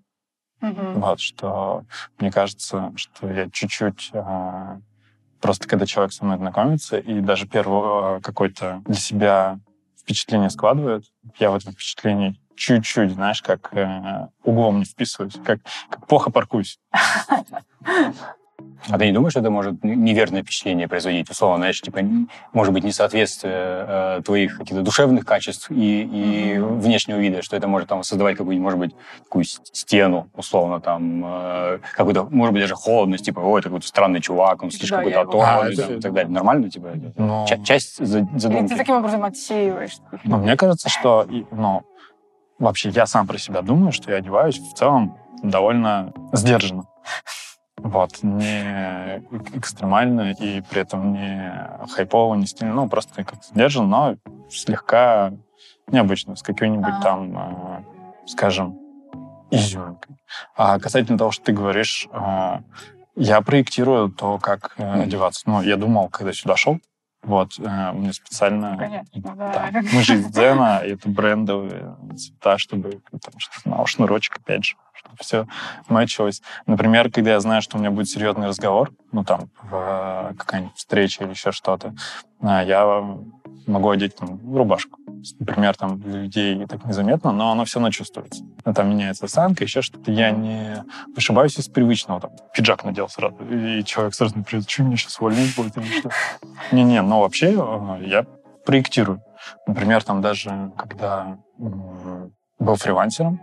Mm-hmm. 0.61 0.93
Вот, 0.99 1.19
что 1.19 1.83
мне 2.17 2.31
кажется, 2.31 2.91
что 2.95 3.31
я 3.31 3.51
чуть-чуть 3.51 4.09
а, 4.15 4.79
просто 5.39 5.67
когда 5.67 5.85
человек 5.85 6.11
со 6.11 6.25
мной 6.25 6.37
знакомится, 6.37 6.97
и 6.97 7.19
даже 7.19 7.45
первый 7.45 7.81
а, 7.83 8.19
какой-то 8.19 8.81
для 8.85 8.95
себя 8.95 9.59
впечатление 10.05 10.51
складывает. 10.51 11.05
Я 11.39 11.49
в 11.49 11.55
этом 11.55 11.73
впечатлении 11.73 12.39
чуть-чуть, 12.55 13.11
знаешь, 13.11 13.41
как 13.41 13.73
э, 13.73 14.27
углом 14.43 14.79
не 14.79 14.85
вписываюсь, 14.85 15.33
как, 15.43 15.59
как 15.89 16.07
плохо 16.07 16.31
паркуюсь. 16.31 16.79
А 18.89 18.97
ты 18.97 19.05
не 19.05 19.11
думаешь, 19.11 19.31
что 19.31 19.39
это 19.39 19.49
может 19.49 19.83
неверное 19.83 20.43
впечатление 20.43 20.87
производить? 20.87 21.29
Условно, 21.29 21.57
знаешь, 21.57 21.81
типа, 21.81 22.01
может 22.53 22.73
быть, 22.73 22.83
несоответствие 22.83 23.53
э, 23.55 24.21
твоих 24.23 24.57
каких-то 24.57 24.83
душевных 24.83 25.25
качеств 25.25 25.71
и, 25.71 26.01
и 26.03 26.53
mm-hmm. 26.53 26.79
внешнего 26.79 27.17
вида, 27.17 27.41
что 27.41 27.55
это 27.55 27.67
может 27.67 27.89
там 27.89 28.03
создавать 28.03 28.37
какую-нибудь, 28.37 28.63
может 28.63 28.79
быть, 28.79 28.95
такую 29.23 29.45
стену, 29.45 30.29
условно, 30.35 30.79
там, 30.79 31.23
э, 31.25 31.79
какую-то, 31.95 32.25
может 32.25 32.53
быть, 32.53 32.61
даже 32.61 32.75
холодность, 32.75 33.25
типа, 33.25 33.39
ой, 33.39 33.59
это 33.59 33.69
какой-то 33.69 33.87
странный 33.87 34.21
чувак, 34.21 34.61
он 34.63 34.71
слишком 34.71 34.99
да, 34.99 35.03
какой-то 35.03 35.21
оторванный, 35.21 35.83
а, 35.83 35.97
и 35.97 36.01
так 36.01 36.13
далее. 36.13 36.31
Нормально, 36.31 36.69
типа, 36.69 36.89
Но... 37.17 37.45
Ну. 37.49 37.63
часть 37.63 38.05
задумки? 38.05 38.45
Или 38.45 38.67
ты 38.67 38.77
таким 38.77 38.95
образом 38.95 39.23
отсеиваешь? 39.23 39.97
Ну, 40.23 40.37
мне 40.37 40.55
кажется, 40.55 40.89
что, 40.89 41.27
ну, 41.51 41.83
вообще, 42.59 42.89
я 42.89 43.05
сам 43.05 43.27
про 43.27 43.37
себя 43.37 43.61
думаю, 43.61 43.91
что 43.91 44.11
я 44.11 44.17
одеваюсь 44.17 44.59
в 44.59 44.73
целом 44.73 45.17
довольно 45.41 46.13
сдержанно. 46.33 46.85
Вот, 47.85 48.23
не 48.23 49.23
экстремально 49.53 50.31
и 50.31 50.61
при 50.61 50.81
этом 50.81 51.13
не 51.13 51.53
хайпово, 51.91 52.33
не 52.33 52.47
стильно, 52.47 52.73
ну, 52.73 52.89
просто 52.89 53.23
как 53.23 53.43
сдержан, 53.43 53.87
но 53.87 54.15
слегка 54.49 55.33
необычно, 55.91 56.35
с 56.35 56.41
какой-нибудь 56.41 56.95
а. 56.97 57.01
там, 57.03 57.37
э, 57.37 57.83
скажем, 58.25 58.79
изюминкой. 59.51 60.17
А 60.55 60.79
касательно 60.79 61.19
того, 61.19 61.29
что 61.29 61.45
ты 61.45 61.53
говоришь, 61.53 62.07
э, 62.11 62.57
Я 63.17 63.41
проектирую 63.41 64.09
то, 64.09 64.39
как 64.39 64.73
э, 64.77 65.03
одеваться. 65.03 65.43
Ну, 65.45 65.61
я 65.61 65.77
думал, 65.77 66.09
когда 66.09 66.33
сюда 66.33 66.57
шел, 66.57 66.79
вот, 67.25 67.53
э, 67.59 67.91
мне 67.91 68.13
специально... 68.13 68.77
Конечно, 68.77 69.21
Да. 69.35 69.69
да. 69.71 69.81
Мы 69.81 70.01
же 70.01 70.15
из 70.15 70.27
Дзена, 70.27 70.81
и 70.85 70.91
это 70.91 71.09
брендовые 71.09 71.95
цвета, 72.15 72.57
чтобы 72.57 73.01
там 73.11 73.33
что-то 73.37 73.61
знал, 73.63 73.85
шнурочек, 73.87 74.37
опять 74.37 74.63
же, 74.63 74.75
чтобы 74.93 75.15
все 75.19 75.47
мэчилось. 75.89 76.41
Например, 76.67 77.11
когда 77.11 77.31
я 77.31 77.39
знаю, 77.39 77.61
что 77.61 77.77
у 77.77 77.79
меня 77.79 77.91
будет 77.91 78.09
серьезный 78.09 78.47
разговор, 78.47 78.91
ну, 79.11 79.23
там, 79.23 79.49
в, 79.63 79.75
э, 79.75 80.33
какая-нибудь 80.37 80.75
встреча 80.75 81.23
или 81.23 81.31
еще 81.31 81.51
что-то, 81.51 81.95
а, 82.41 82.63
я 82.63 82.85
могу 83.67 83.89
одеть 83.89 84.15
там 84.15 84.39
рубашку. 84.55 84.99
Например, 85.39 85.75
там 85.75 86.01
людей 86.05 86.65
так 86.67 86.85
незаметно, 86.85 87.31
но 87.31 87.51
оно 87.51 87.65
все 87.65 87.79
равно 87.79 87.91
чувствуется. 87.91 88.43
Ну, 88.63 88.73
Там 88.73 88.89
меняется 88.89 89.25
осанка, 89.25 89.63
еще 89.63 89.81
что-то. 89.81 90.11
Я 90.11 90.31
не 90.31 90.83
вышибаюсь 91.15 91.57
из 91.57 91.67
привычного. 91.67 92.21
Там, 92.21 92.31
пиджак 92.53 92.83
надел 92.83 93.09
сразу, 93.09 93.37
и 93.49 93.83
человек 93.83 94.13
сразу 94.13 94.37
например, 94.37 94.63
что 94.67 94.83
меня 94.83 94.97
сейчас 94.97 95.19
увольнять 95.19 95.55
будет 95.55 95.77
или 95.77 95.99
что? 95.99 96.11
Не-не, 96.71 97.01
но 97.01 97.21
вообще 97.21 97.53
э, 97.53 98.07
я 98.07 98.25
проектирую. 98.65 99.21
Например, 99.67 100.03
там 100.03 100.21
даже 100.21 100.71
когда 100.77 101.37
был 101.57 102.75
фрилансером, 102.75 103.39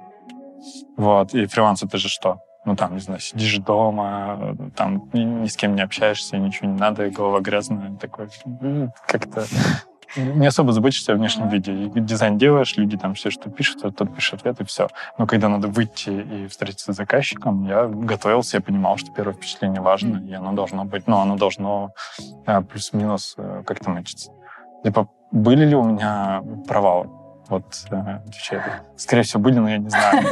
вот, 0.97 1.35
и 1.35 1.47
фриланс 1.47 1.83
это 1.83 1.99
же 1.99 2.09
что? 2.09 2.39
Ну, 2.65 2.77
там, 2.77 2.95
не 2.95 3.01
знаю, 3.01 3.21
сидишь 3.21 3.59
дома, 3.59 4.57
там 4.77 5.11
ни, 5.13 5.21
ни 5.21 5.47
с 5.47 5.57
кем 5.57 5.75
не 5.75 5.83
общаешься, 5.83 6.37
ничего 6.39 6.69
не 6.69 6.79
надо, 6.79 7.11
голова 7.11 7.41
грязная, 7.41 7.97
такой, 7.97 8.29
как-то 9.09 9.45
не 10.17 10.47
особо 10.47 10.73
заботишься 10.73 11.13
о 11.13 11.17
внешнем 11.17 11.49
виде. 11.49 11.73
И 11.73 12.01
дизайн 12.01 12.39
делаешь, 12.39 12.77
люди 12.77 12.97
там 12.97 13.15
все, 13.15 13.31
что 13.31 13.51
пишут, 13.51 13.85
а 13.85 13.91
тот 13.91 14.15
пишет 14.15 14.41
ответ, 14.41 14.61
и 14.61 14.65
все. 14.65 14.89
Но 15.19 15.27
когда 15.27 15.49
надо 15.49 15.69
выйти 15.69 16.11
и 16.11 16.47
встретиться 16.49 16.93
с 16.93 16.97
заказчиком, 16.97 17.67
я 17.67 17.87
готовился, 17.87 18.59
я 18.59 18.61
понимал, 18.61 18.97
что 18.97 19.11
первое 19.13 19.35
впечатление 19.35 19.81
важно, 19.81 20.19
и 20.19 20.33
оно 20.33 20.53
должно 20.53 20.85
быть, 20.85 21.07
ну, 21.07 21.19
оно 21.19 21.37
должно 21.37 21.93
э, 22.47 22.61
плюс-минус 22.63 23.35
э, 23.39 23.63
как-то 23.67 23.91
мэчиться. 23.91 24.33
Типа, 24.85 25.09
были 25.31 25.65
ли 25.65 25.75
у 25.75 25.85
меня 25.85 26.43
провалы? 26.67 27.09
Вот, 27.49 27.65
э, 27.91 28.21
отвечаю. 28.27 28.63
Скорее 28.97 29.23
всего, 29.23 29.43
были, 29.43 29.59
но 29.59 29.69
я 29.69 29.79
не 29.79 29.89
знаю. 29.89 30.27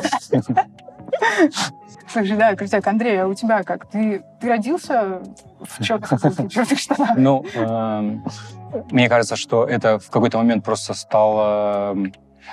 Слушай, 2.12 2.36
да, 2.36 2.56
крутяк, 2.56 2.86
Андрей, 2.86 3.22
а 3.22 3.28
у 3.28 3.34
тебя 3.34 3.62
как? 3.62 3.88
Ты, 3.88 4.24
ты 4.40 4.48
родился 4.48 5.22
в 5.60 5.82
черных 5.82 6.10
черных 6.50 6.78
штанах? 6.78 7.10
Ну, 7.16 7.44
эм, 7.54 8.24
мне 8.90 9.09
кажется, 9.09 9.37
что 9.37 9.64
это 9.64 9.98
в 9.98 10.11
какой-то 10.11 10.38
момент 10.38 10.64
просто 10.64 10.94
стало 10.94 11.96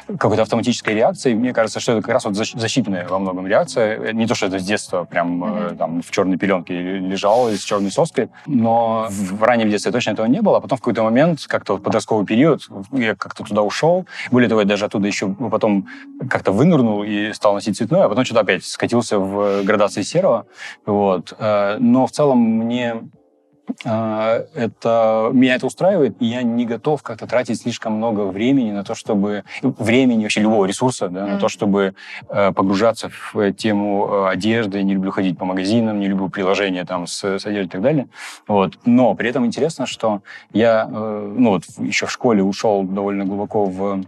какой-то 0.05 0.43
автоматической 0.43 0.93
реакцией. 0.93 1.35
Мне 1.35 1.53
кажется, 1.53 1.79
что 1.79 1.93
это 1.93 2.01
как 2.01 2.13
раз 2.13 2.25
вот 2.25 2.33
защ- 2.35 2.57
защитная 2.59 3.07
во 3.07 3.19
многом 3.19 3.47
реакция. 3.47 4.13
Не 4.13 4.27
то, 4.27 4.35
что 4.35 4.45
это 4.45 4.59
с 4.59 4.63
детства 4.63 5.05
прям 5.05 5.43
э, 5.43 5.75
там 5.75 6.01
в 6.01 6.11
черной 6.11 6.37
пеленке 6.37 6.73
лежал 6.99 7.49
с 7.49 7.63
черной 7.63 7.91
соской, 7.91 8.29
но 8.45 9.07
в 9.09 9.41
раннем 9.43 9.69
детстве 9.69 9.91
точно 9.91 10.11
этого 10.11 10.25
не 10.27 10.41
было. 10.41 10.57
А 10.57 10.61
потом 10.61 10.77
в 10.77 10.81
какой-то 10.81 11.03
момент, 11.03 11.45
как-то 11.47 11.73
вот 11.73 11.83
подростковый 11.83 12.25
период, 12.25 12.61
я 12.91 13.15
как-то 13.15 13.43
туда 13.43 13.63
ушел. 13.63 14.05
Более 14.29 14.49
того, 14.49 14.61
я 14.61 14.67
даже 14.67 14.85
оттуда 14.85 15.07
еще 15.07 15.29
потом 15.33 15.87
как-то 16.29 16.51
вынырнул 16.51 17.03
и 17.03 17.33
стал 17.33 17.53
носить 17.53 17.77
цветное, 17.77 18.03
а 18.03 18.09
потом 18.09 18.23
что-то 18.25 18.41
опять 18.41 18.65
скатился 18.65 19.17
в 19.19 19.63
градации 19.63 20.03
серого. 20.03 20.45
Вот. 20.85 21.33
Э, 21.39 21.77
Но 21.79 22.05
в 22.05 22.11
целом 22.11 22.39
мне 22.39 23.01
это, 23.83 25.29
меня 25.33 25.55
это 25.55 25.67
устраивает, 25.67 26.15
и 26.19 26.25
я 26.25 26.41
не 26.41 26.65
готов 26.65 27.03
как-то 27.03 27.27
тратить 27.27 27.61
слишком 27.61 27.93
много 27.93 28.21
времени 28.21 28.71
на 28.71 28.83
то, 28.83 28.95
чтобы... 28.95 29.43
Времени, 29.61 30.23
вообще 30.23 30.41
любого 30.41 30.65
ресурса, 30.65 31.09
да, 31.09 31.25
на 31.25 31.31
Мгм. 31.33 31.39
то, 31.39 31.49
чтобы 31.49 31.93
э, 32.29 32.51
погружаться 32.53 33.09
в 33.09 33.51
тему 33.53 34.07
э, 34.09 34.29
одежды. 34.29 34.81
Не 34.83 34.93
люблю 34.93 35.11
ходить 35.11 35.37
по 35.37 35.45
магазинам, 35.45 35.99
не 35.99 36.07
люблю 36.07 36.29
приложения 36.29 36.85
там 36.85 37.07
с, 37.07 37.23
с 37.23 37.45
одеждой 37.45 37.67
и 37.67 37.71
так 37.71 37.81
далее. 37.81 38.07
Вот. 38.47 38.77
Но 38.85 39.13
при 39.15 39.29
этом 39.29 39.45
интересно, 39.45 39.85
что 39.85 40.21
я 40.53 40.87
э, 40.89 41.33
ну, 41.37 41.51
вот, 41.51 41.63
еще 41.79 42.05
в 42.05 42.11
школе 42.11 42.43
ушел 42.43 42.83
довольно 42.83 43.25
глубоко 43.25 43.65
в 43.65 44.01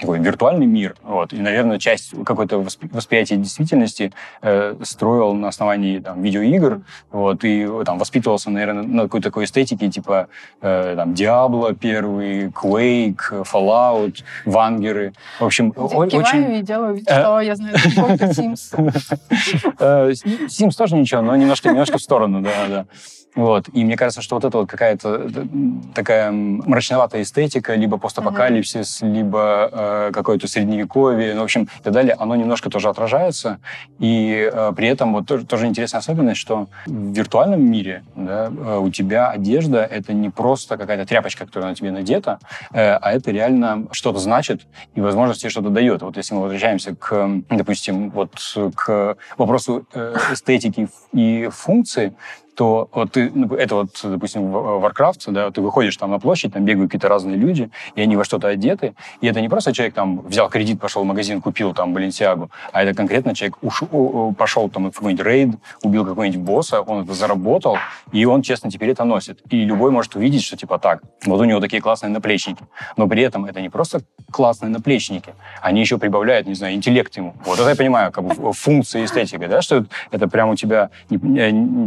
такой 0.00 0.18
виртуальный 0.18 0.66
мир, 0.66 0.96
вот, 1.02 1.32
и, 1.32 1.36
наверное, 1.36 1.78
часть 1.78 2.12
какой-то 2.24 2.56
восп- 2.56 2.88
восприятия 2.92 3.36
действительности 3.36 4.12
э, 4.42 4.74
строил 4.82 5.34
на 5.34 5.48
основании 5.48 5.98
там, 5.98 6.22
видеоигр, 6.22 6.80
вот, 7.10 7.44
и 7.44 7.66
э, 7.68 7.82
там 7.84 7.98
воспитывался, 7.98 8.50
наверное, 8.50 8.82
на 8.82 9.02
какой-то 9.02 9.28
такой 9.30 9.44
эстетике, 9.44 9.88
типа 9.88 10.28
э, 10.62 10.94
там 10.96 11.12
Diablo 11.12 11.74
первый, 11.74 12.48
Quake, 12.48 13.44
Fallout, 13.52 14.22
Вангеры. 14.44 15.12
В 15.38 15.44
общем, 15.44 15.72
о- 15.76 16.06
Киваю 16.06 16.24
очень... 16.24 16.52
и 16.56 16.62
делаю 16.62 16.94
вид, 16.94 17.04
Э. 17.08 17.20
что 17.20 17.40
я 17.40 17.54
знаю 17.56 17.76
сколько 17.78 18.24
Sims. 18.26 18.74
Э, 19.78 20.10
Sims 20.48 20.76
тоже 20.76 20.96
ничего, 20.96 21.22
но 21.22 21.36
немножко, 21.36 21.68
немножко 21.68 21.98
в 21.98 22.02
сторону, 22.02 22.40
да, 22.40 22.50
да. 22.68 22.86
Вот. 23.34 23.68
И 23.72 23.84
мне 23.84 23.96
кажется, 23.96 24.22
что 24.22 24.34
вот 24.36 24.44
это 24.44 24.58
вот 24.58 24.68
какая-то 24.68 25.30
э, 25.34 25.46
такая 25.94 26.30
мрачноватая 26.32 27.22
эстетика, 27.22 27.74
либо 27.74 27.96
постапокалипсис, 27.96 29.02
либо 29.02 29.68
э, 29.72 30.10
какое-то 30.12 30.48
средневековье, 30.48 31.34
ну, 31.34 31.40
в 31.40 31.44
общем, 31.44 31.62
и 31.62 31.82
так 31.82 31.92
далее, 31.92 32.16
оно 32.18 32.34
немножко 32.34 32.70
тоже 32.70 32.88
отражается. 32.88 33.58
И 33.98 34.50
э, 34.52 34.72
при 34.74 34.88
этом 34.88 35.12
вот 35.12 35.26
тоже, 35.26 35.46
тоже 35.46 35.66
интересная 35.66 36.00
особенность, 36.00 36.40
что 36.40 36.68
в 36.86 37.12
виртуальном 37.12 37.62
мире 37.62 38.02
да, 38.16 38.50
э, 38.50 38.78
у 38.78 38.90
тебя 38.90 39.28
одежда— 39.28 39.84
это 39.90 40.12
не 40.12 40.30
просто 40.30 40.76
какая-то 40.76 41.06
тряпочка, 41.06 41.46
которая 41.46 41.70
на 41.70 41.76
тебе 41.76 41.92
надета, 41.92 42.40
э, 42.72 42.94
а 42.94 43.12
это 43.12 43.30
реально 43.30 43.86
что-то 43.92 44.18
значит 44.18 44.62
и, 44.94 45.00
возможно, 45.00 45.34
тебе 45.34 45.50
что-то 45.50 45.70
дает. 45.70 46.02
Вот 46.02 46.16
если 46.16 46.34
мы 46.34 46.42
возвращаемся 46.42 46.96
к, 46.96 47.42
допустим, 47.48 48.10
вот 48.10 48.32
к 48.74 49.16
вопросу 49.38 49.86
э, 49.94 50.16
эстетики 50.32 50.88
и 51.12 51.48
функции, 51.52 52.12
то 52.60 52.90
вот 52.92 53.12
ты, 53.12 53.30
ну, 53.34 53.54
это 53.54 53.74
вот, 53.74 53.88
допустим, 54.02 54.52
в- 54.52 54.84
Warcraft, 54.84 55.30
да, 55.32 55.50
ты 55.50 55.62
выходишь 55.62 55.96
там 55.96 56.10
на 56.10 56.18
площадь, 56.18 56.52
там 56.52 56.62
бегают 56.66 56.90
какие-то 56.90 57.08
разные 57.08 57.36
люди, 57.38 57.70
и 57.94 58.02
они 58.02 58.16
во 58.16 58.24
что-то 58.24 58.48
одеты, 58.48 58.92
и 59.22 59.26
это 59.28 59.40
не 59.40 59.48
просто 59.48 59.72
человек 59.72 59.94
там 59.94 60.20
взял 60.28 60.50
кредит, 60.50 60.78
пошел 60.78 61.02
в 61.02 61.06
магазин, 61.06 61.40
купил 61.40 61.72
там 61.72 61.94
Баленсиагу, 61.94 62.50
а 62.72 62.82
это 62.82 62.94
конкретно 62.94 63.34
человек 63.34 63.56
уш- 63.62 64.34
пошел 64.36 64.68
там 64.68 64.90
в 64.90 64.94
какой-нибудь 64.94 65.24
рейд, 65.24 65.48
убил 65.82 66.04
какого-нибудь 66.04 66.40
босса, 66.40 66.82
он 66.82 67.04
это 67.04 67.14
заработал, 67.14 67.78
и 68.12 68.26
он, 68.26 68.42
честно, 68.42 68.70
теперь 68.70 68.90
это 68.90 69.04
носит. 69.04 69.40
И 69.48 69.64
любой 69.64 69.90
может 69.90 70.14
увидеть, 70.16 70.42
что 70.44 70.54
типа 70.58 70.78
так, 70.78 71.00
вот 71.24 71.40
у 71.40 71.44
него 71.44 71.60
такие 71.60 71.80
классные 71.80 72.10
наплечники. 72.10 72.62
Но 72.98 73.08
при 73.08 73.22
этом 73.22 73.46
это 73.46 73.62
не 73.62 73.70
просто 73.70 74.00
классные 74.30 74.68
наплечники, 74.68 75.32
они 75.62 75.80
еще 75.80 75.96
прибавляют, 75.96 76.46
не 76.46 76.54
знаю, 76.54 76.74
интеллект 76.74 77.16
ему. 77.16 77.32
Вот 77.46 77.58
это 77.58 77.70
я 77.70 77.74
понимаю, 77.76 78.12
как 78.12 78.24
бы 78.24 78.52
функция 78.52 79.02
эстетика, 79.06 79.48
да, 79.48 79.62
что 79.62 79.86
это 80.10 80.28
прям 80.28 80.50
у 80.50 80.56
тебя, 80.56 80.90
э, 81.10 81.16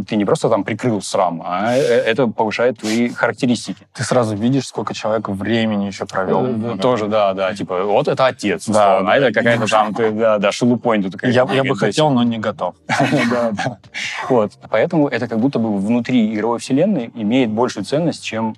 ты 0.08 0.16
не 0.16 0.24
просто 0.24 0.48
там 0.48 0.63
прикрыл 0.64 1.00
срам, 1.02 1.42
а 1.44 1.76
э, 1.76 1.80
это 1.80 2.26
повышает 2.26 2.78
твои 2.78 3.08
характеристики. 3.08 3.86
Ты 3.92 4.02
сразу 4.02 4.36
видишь, 4.36 4.66
сколько 4.66 4.94
человек 4.94 5.28
времени 5.28 5.86
еще 5.86 6.06
провел. 6.06 6.46
Э, 6.46 6.78
Тоже, 6.78 7.06
да, 7.06 7.34
да, 7.34 7.54
типа, 7.54 7.84
вот 7.84 8.08
это 8.08 8.26
отец, 8.26 8.66
Да, 8.66 8.96
условно, 8.96 9.12
а 9.12 9.16
это 9.16 9.32
какая-то 9.32 9.66
там, 9.66 9.94
ты, 9.94 10.10
да, 10.10 10.38
да, 10.38 10.52
шелупонь 10.52 11.02
тут 11.02 11.12
такая. 11.12 11.30
Я, 11.30 11.46
я 11.52 11.64
бы 11.64 11.76
хотел, 11.76 12.10
но 12.10 12.22
не 12.22 12.38
готов. 12.38 12.74
да, 12.88 13.50
да. 13.52 13.78
Вот. 14.28 14.52
Поэтому 14.70 15.08
это 15.08 15.28
как 15.28 15.38
будто 15.38 15.58
бы 15.58 15.78
внутри 15.78 16.34
игровой 16.34 16.58
вселенной 16.58 17.10
имеет 17.14 17.50
большую 17.50 17.84
ценность, 17.84 18.24
чем 18.24 18.56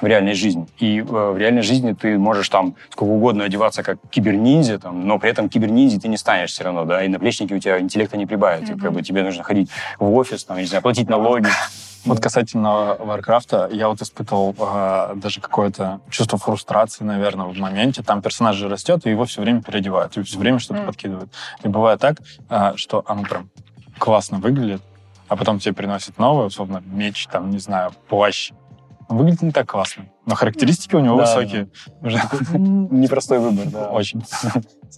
в 0.00 0.06
реальной 0.06 0.34
жизни. 0.34 0.66
И 0.78 1.00
э, 1.00 1.02
в 1.02 1.36
реальной 1.38 1.62
жизни 1.62 1.92
ты 1.92 2.18
можешь 2.18 2.48
там 2.48 2.74
сколько 2.90 3.10
угодно 3.10 3.44
одеваться 3.44 3.82
как 3.82 3.98
киберниндзя, 4.10 4.78
там, 4.78 5.06
но 5.06 5.18
при 5.18 5.30
этом 5.30 5.48
киберниндзя 5.48 6.00
ты 6.00 6.08
не 6.08 6.16
станешь 6.16 6.50
все 6.50 6.64
равно, 6.64 6.84
да, 6.84 7.02
и 7.02 7.08
наплечники 7.08 7.54
у 7.54 7.58
тебя 7.58 7.80
интеллекта 7.80 8.16
не 8.16 8.26
прибавят. 8.26 8.68
Мгм. 8.68 8.78
Как 8.78 8.92
бы 8.92 9.02
тебе 9.02 9.22
нужно 9.22 9.42
ходить 9.42 9.70
в 9.98 10.12
офис, 10.14 10.44
там, 10.44 10.58
не 10.58 10.64
знаю, 10.64 10.82
платить 10.82 11.08
налоги. 11.08 11.48
Вот 12.04 12.20
касательно 12.20 12.96
Варкрафта, 13.00 13.68
я 13.72 13.88
вот 13.88 14.00
испытывал 14.00 14.54
э, 14.56 15.14
даже 15.16 15.40
какое-то 15.40 16.00
чувство 16.08 16.38
фрустрации, 16.38 17.02
наверное, 17.02 17.46
в 17.46 17.58
моменте. 17.58 18.02
Там 18.02 18.22
персонаж 18.22 18.54
же 18.54 18.68
растет, 18.68 19.06
и 19.06 19.10
его 19.10 19.24
все 19.24 19.40
время 19.42 19.60
переодевают, 19.62 20.16
и 20.16 20.22
все 20.22 20.38
время 20.38 20.60
что-то 20.60 20.80
Мгм. 20.80 20.86
подкидывают. 20.86 21.30
И 21.64 21.68
бывает 21.68 22.00
так, 22.00 22.18
э, 22.48 22.72
что 22.76 23.02
оно 23.06 23.22
прям 23.24 23.50
классно 23.98 24.38
выглядит, 24.38 24.82
а 25.26 25.36
потом 25.36 25.58
тебе 25.58 25.74
приносят 25.74 26.18
новое, 26.18 26.46
условно, 26.46 26.80
меч, 26.86 27.26
там, 27.26 27.50
не 27.50 27.58
знаю, 27.58 27.92
плащ. 28.08 28.52
Выглядит 29.08 29.42
не 29.42 29.52
так 29.52 29.68
классно. 29.70 30.06
Но 30.24 30.34
характеристики 30.34 30.96
у 30.96 31.00
него 31.00 31.16
Да, 31.16 31.22
высокие. 31.22 31.68
Уже 32.02 32.20
Непростой 32.58 33.38
выбор, 33.38 33.66
да. 33.66 33.88
Очень. 33.90 34.24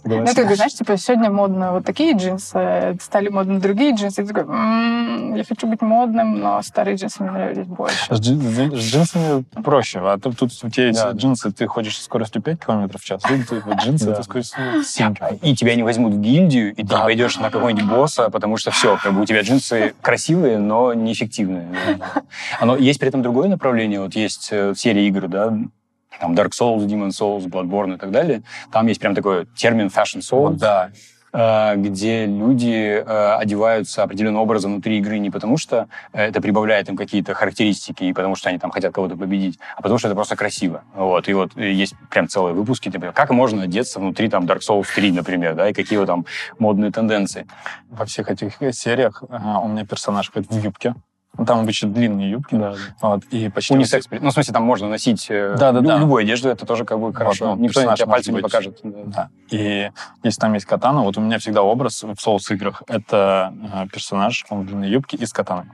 Ну, 0.03 0.25
ты 0.25 0.33
говоришь, 0.41 0.57
знаешь, 0.57 0.73
типа, 0.73 0.97
сегодня 0.97 1.29
модно 1.29 1.73
вот 1.73 1.85
такие 1.85 2.13
джинсы, 2.15 2.97
стали 3.01 3.29
модны 3.29 3.59
другие 3.59 3.93
джинсы. 3.95 4.21
И 4.21 4.25
ты 4.25 4.33
такой, 4.33 4.53
«М, 4.53 5.35
я 5.35 5.43
хочу 5.43 5.67
быть 5.67 5.81
модным, 5.81 6.39
но 6.39 6.61
старые 6.61 6.95
джинсы 6.95 7.21
мне 7.23 7.31
нравились 7.31 7.65
больше. 7.67 7.95
С, 8.15 8.19
джин- 8.19 8.75
с 8.75 8.79
джинсами 8.91 9.43
проще. 9.63 9.99
А 9.99 10.17
тут, 10.17 10.37
тут 10.37 10.51
у 10.63 10.69
тебя 10.69 10.91
Да. 10.93 11.11
джинсы, 11.11 11.51
ты 11.51 11.67
ходишь 11.67 11.97
со 11.97 12.03
скоростью 12.03 12.41
5 12.41 12.59
км 12.65 12.97
в 12.97 13.03
час, 13.03 13.21
тут 13.21 13.47
ты- 13.47 13.61
вот 13.65 13.75
джинсы, 13.77 14.05
Да. 14.05 14.11
это 14.13 14.23
скоростью 14.23 14.59
7 14.83 15.13
И 15.41 15.55
тебя 15.55 15.75
не 15.75 15.83
возьмут 15.83 16.13
в 16.13 16.19
гильдию, 16.21 16.71
и 16.71 16.83
ты 16.83 16.95
не 16.95 17.01
пойдешь 17.01 17.37
на 17.37 17.49
какого-нибудь 17.49 17.85
босса, 17.89 18.29
потому 18.29 18.57
что 18.57 18.71
все, 18.71 18.97
как 19.01 19.13
бы 19.13 19.21
у 19.21 19.25
тебя 19.25 19.41
джинсы 19.41 19.93
красивые, 20.01 20.57
но 20.57 20.93
неэффективные. 20.93 21.67
да. 21.99 22.21
Оно 22.59 22.75
есть 22.75 22.99
при 22.99 23.09
этом 23.09 23.21
другое 23.21 23.47
направление. 23.49 23.99
Вот 24.01 24.15
есть 24.15 24.49
э, 24.51 24.73
серия 24.75 25.07
игр, 25.07 25.27
да, 25.27 25.53
там 26.19 26.33
Dark 26.33 26.51
Souls, 26.51 26.85
Demon 26.85 27.09
Souls, 27.09 27.45
Bloodborne 27.45 27.95
и 27.95 27.97
так 27.97 28.11
далее. 28.11 28.43
Там 28.71 28.87
есть 28.87 28.99
прям 28.99 29.15
такой 29.15 29.45
термин 29.55 29.87
fashion 29.87 30.19
soul. 30.19 30.49
Вот, 30.49 30.57
да. 30.57 30.91
э, 31.31 31.75
где 31.77 32.25
люди 32.25 33.03
э, 33.05 33.35
одеваются 33.35 34.03
определенным 34.03 34.41
образом 34.41 34.73
внутри 34.73 34.97
игры 34.97 35.19
не 35.19 35.29
потому, 35.29 35.57
что 35.57 35.87
это 36.11 36.41
прибавляет 36.41 36.89
им 36.89 36.97
какие-то 36.97 37.33
характеристики 37.33 38.05
и 38.05 38.13
потому, 38.13 38.35
что 38.35 38.49
они 38.49 38.57
там 38.57 38.71
хотят 38.71 38.93
кого-то 38.93 39.15
победить, 39.15 39.59
а 39.77 39.81
потому, 39.81 39.99
что 39.99 40.07
это 40.07 40.15
просто 40.15 40.35
красиво. 40.35 40.83
Вот. 40.95 41.29
И 41.29 41.33
вот 41.33 41.55
есть 41.55 41.93
прям 42.09 42.27
целые 42.27 42.53
выпуски, 42.53 42.87
например, 42.89 43.13
как 43.13 43.29
можно 43.29 43.63
одеться 43.63 43.99
внутри 43.99 44.29
там 44.29 44.45
Dark 44.45 44.59
Souls 44.67 44.87
3, 44.93 45.11
например, 45.11 45.55
да, 45.55 45.69
и 45.69 45.73
какие 45.73 45.99
вот 45.99 46.07
там 46.07 46.25
модные 46.57 46.91
тенденции. 46.91 47.45
Во 47.89 48.05
всех 48.05 48.29
этих 48.29 48.57
сериях 48.73 49.23
у 49.23 49.67
меня 49.67 49.85
персонаж 49.85 50.31
ходит 50.31 50.51
в 50.51 50.63
юбке, 50.63 50.95
ну, 51.37 51.45
там 51.45 51.59
обычно 51.59 51.89
длинные 51.89 52.31
юбки. 52.31 52.55
Да, 52.55 52.73
да. 52.73 52.77
Вот, 53.01 53.23
и 53.31 53.49
почти 53.49 53.73
Унисекс. 53.73 54.07
Ну, 54.11 54.29
в 54.29 54.33
смысле, 54.33 54.53
там 54.53 54.63
можно 54.63 54.89
носить 54.89 55.27
да, 55.29 55.71
да, 55.71 55.81
да. 55.81 55.97
любую 55.97 56.23
одежду, 56.23 56.49
это 56.49 56.65
тоже 56.65 56.85
как 56.85 56.99
бы 56.99 57.13
хорошо. 57.13 57.51
Вот, 57.51 57.59
Никто 57.59 57.81
тебя 57.95 58.07
пальцем 58.07 58.35
не 58.35 58.41
покажет. 58.41 58.79
Да. 58.83 58.99
да. 59.05 59.29
И 59.49 59.91
если 60.23 60.39
там 60.39 60.53
есть 60.53 60.65
катана, 60.65 61.01
вот 61.01 61.17
у 61.17 61.21
меня 61.21 61.39
всегда 61.39 61.61
образ 61.61 62.03
в 62.03 62.19
соус-играх. 62.19 62.83
Это 62.87 63.53
э, 63.73 63.87
персонаж, 63.91 64.45
он 64.49 64.61
в 64.61 64.65
длинной 64.65 64.89
юбке 64.89 65.17
и 65.17 65.25
с 65.25 65.31
катаной. 65.31 65.65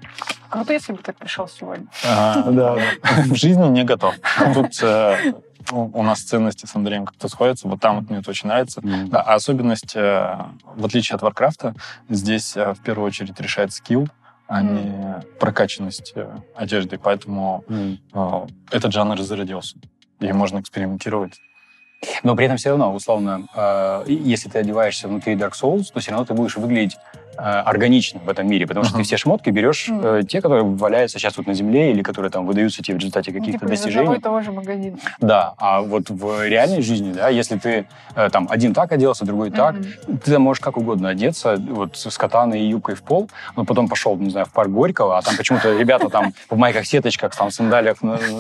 Круто, 0.50 0.74
если 0.74 0.94
бы 0.94 1.00
так 1.00 1.16
пришел 1.16 1.48
сегодня. 1.48 1.88
А, 2.06 2.44
да, 2.44 2.78
В 3.26 3.36
жизни 3.36 3.68
не 3.68 3.84
готов. 3.84 4.16
Тут 4.54 4.84
э, 4.84 5.34
у 5.72 6.04
нас 6.04 6.22
ценности 6.22 6.66
с 6.68 6.76
Андреем 6.76 7.06
как-то 7.06 7.28
сходятся. 7.28 7.68
Вот 7.68 7.80
там 7.80 8.02
вот 8.02 8.10
мне 8.10 8.20
это 8.20 8.30
очень 8.30 8.50
нравится. 8.50 8.82
Mm-hmm. 8.82 9.08
Да, 9.08 9.22
а 9.22 9.34
особенность, 9.34 9.96
э, 9.96 10.38
в 10.76 10.86
отличие 10.86 11.16
от 11.16 11.24
Варкрафта, 11.24 11.74
здесь 12.08 12.56
в 12.56 12.78
первую 12.84 13.08
очередь 13.08 13.40
решает 13.40 13.74
скилл 13.74 14.08
а 14.48 14.62
mm. 14.62 14.74
не 14.74 15.22
прокачанность 15.40 16.14
э, 16.16 16.28
одежды. 16.56 16.98
Поэтому 16.98 17.64
mm. 17.68 18.50
этот 18.72 18.92
жанр 18.94 19.20
зародился. 19.22 19.78
И 20.20 20.32
можно 20.32 20.60
экспериментировать. 20.60 21.40
Но 22.24 22.36
при 22.36 22.46
этом 22.46 22.58
все 22.58 22.70
равно, 22.70 22.94
условно, 22.94 23.48
э, 23.56 24.06
если 24.08 24.50
ты 24.50 24.60
одеваешься 24.60 25.08
внутри 25.08 25.36
Dark 25.36 25.54
Souls, 25.54 25.86
то 25.94 26.00
все 26.00 26.12
равно 26.12 26.26
ты 26.26 26.34
будешь 26.34 26.58
выглядеть 26.58 26.98
Э, 27.38 27.62
органично 27.66 28.22
в 28.24 28.30
этом 28.30 28.48
мире, 28.48 28.66
потому 28.66 28.86
что 28.86 28.96
uh-huh. 28.96 29.00
ты 29.00 29.04
все 29.04 29.18
шмотки 29.18 29.50
берешь 29.50 29.90
uh-huh. 29.90 30.22
э, 30.22 30.24
те, 30.24 30.42
которые 30.42 30.64
валяются 30.64 31.20
сейчас 31.20 31.34
тут 31.34 31.48
на 31.48 31.54
земле 31.54 31.92
или 31.92 32.02
которые 32.02 32.32
там 32.32 32.46
выдаются 32.46 32.82
тебе 32.82 32.96
в 32.96 33.00
результате 33.00 33.32
ну, 33.32 33.40
каких-то 33.40 33.60
типа 33.60 33.70
достижений. 33.70 34.20
Того 34.20 34.42
же 34.42 34.52
магазина. 34.52 34.98
Да, 35.20 35.54
а 35.58 35.82
вот 35.82 36.10
в 36.10 36.48
реальной 36.48 36.82
жизни, 36.82 37.12
да, 37.12 37.30
если 37.30 37.58
ты 37.58 37.88
э, 38.16 38.30
там 38.30 38.48
один 38.50 38.74
так 38.74 38.92
оделся, 38.92 39.26
другой 39.26 39.50
uh-huh. 39.50 39.56
так, 40.08 40.24
ты 40.24 40.40
можешь 40.40 40.62
как 40.62 40.78
угодно 40.78 41.10
одеться, 41.10 41.58
вот 41.58 41.98
с 41.98 42.18
катаной 42.18 42.62
и 42.62 42.68
юбкой 42.68 42.96
в 42.96 43.04
пол, 43.04 43.30
но 43.56 43.66
потом 43.66 43.90
пошел, 43.90 44.16
не 44.16 44.30
знаю, 44.30 44.46
в 44.46 44.52
парк 44.52 44.70
Горького, 44.70 45.18
а 45.18 45.22
там 45.22 45.36
почему-то 45.36 45.78
ребята 45.78 46.10
там 46.10 46.34
в 46.50 46.58
майках-сеточках, 46.58 47.36
там, 47.36 47.52
сандалиях 47.52 47.98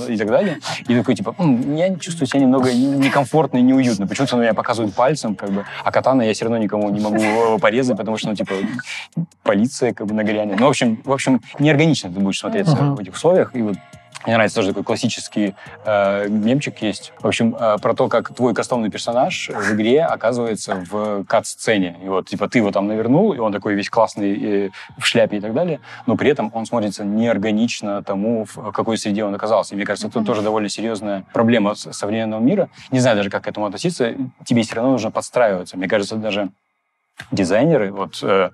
и 0.07 0.17
так 0.17 0.27
далее, 0.27 0.59
и 0.87 0.95
такой, 0.95 1.15
типа, 1.15 1.35
я 1.75 1.95
чувствую 1.95 2.27
себя 2.27 2.39
немного 2.39 2.73
некомфортно 2.73 3.57
и 3.57 3.61
неуютно, 3.61 4.07
почему-то 4.07 4.37
на 4.37 4.41
меня 4.41 4.53
показывают 4.53 4.95
пальцем, 4.95 5.35
как 5.35 5.49
бы, 5.49 5.65
а 5.83 5.91
катана 5.91 6.21
я 6.21 6.33
все 6.33 6.45
равно 6.45 6.57
никому 6.59 6.89
не 6.89 7.01
могу 7.01 7.59
порезать, 7.59 7.97
потому 7.97 8.17
что, 8.17 8.29
ну, 8.29 8.35
типа, 8.35 8.53
полиция 9.43 9.93
как 9.93 10.07
бы 10.07 10.13
нагрянет. 10.13 10.59
Ну, 10.59 10.65
в 10.65 10.69
общем, 10.69 11.01
в 11.03 11.11
общем, 11.11 11.41
неорганично 11.59 12.11
ты 12.11 12.19
будешь 12.19 12.39
смотреться 12.39 12.75
uh-huh. 12.75 12.95
в 12.95 12.99
этих 12.99 13.13
условиях. 13.13 13.55
И 13.55 13.61
вот 13.61 13.75
мне 14.25 14.33
нравится 14.35 14.55
тоже 14.55 14.69
такой 14.69 14.83
классический 14.83 15.53
э, 15.85 16.27
мемчик 16.29 16.81
есть. 16.81 17.13
В 17.19 17.27
общем, 17.27 17.55
э, 17.59 17.77
про 17.79 17.93
то, 17.93 18.07
как 18.07 18.33
твой 18.33 18.55
кастомный 18.55 18.89
персонаж 18.89 19.49
в 19.49 19.73
игре 19.73 20.03
оказывается 20.03 20.83
в 20.89 21.23
кат-сцене. 21.25 21.97
И 22.03 22.07
вот, 22.07 22.27
типа, 22.27 22.47
ты 22.47 22.57
его 22.57 22.71
там 22.71 22.87
навернул, 22.87 23.33
и 23.33 23.37
он 23.37 23.53
такой 23.53 23.75
весь 23.75 23.89
классный 23.89 24.65
э, 24.65 24.69
в 24.97 25.05
шляпе 25.05 25.37
и 25.37 25.39
так 25.39 25.53
далее, 25.53 25.79
но 26.07 26.17
при 26.17 26.31
этом 26.31 26.49
он 26.55 26.65
смотрится 26.65 27.05
неорганично 27.05 28.01
тому, 28.01 28.45
в 28.45 28.71
какой 28.71 28.97
среде 28.97 29.23
он 29.23 29.35
оказался. 29.35 29.75
И 29.75 29.77
мне 29.77 29.85
кажется, 29.85 30.07
это 30.07 30.23
тоже 30.23 30.41
довольно 30.41 30.69
серьезная 30.69 31.25
проблема 31.31 31.75
современного 31.75 32.41
мира. 32.41 32.69
Не 32.91 32.99
знаю 32.99 33.17
даже, 33.17 33.29
как 33.29 33.43
к 33.43 33.47
этому 33.47 33.67
относиться. 33.67 34.15
Тебе 34.43 34.63
все 34.63 34.75
равно 34.75 34.93
нужно 34.93 35.11
подстраиваться. 35.11 35.77
Мне 35.77 35.87
кажется, 35.87 36.15
даже 36.15 36.49
дизайнеры, 37.31 37.91
вот, 37.91 38.19
э, 38.21 38.49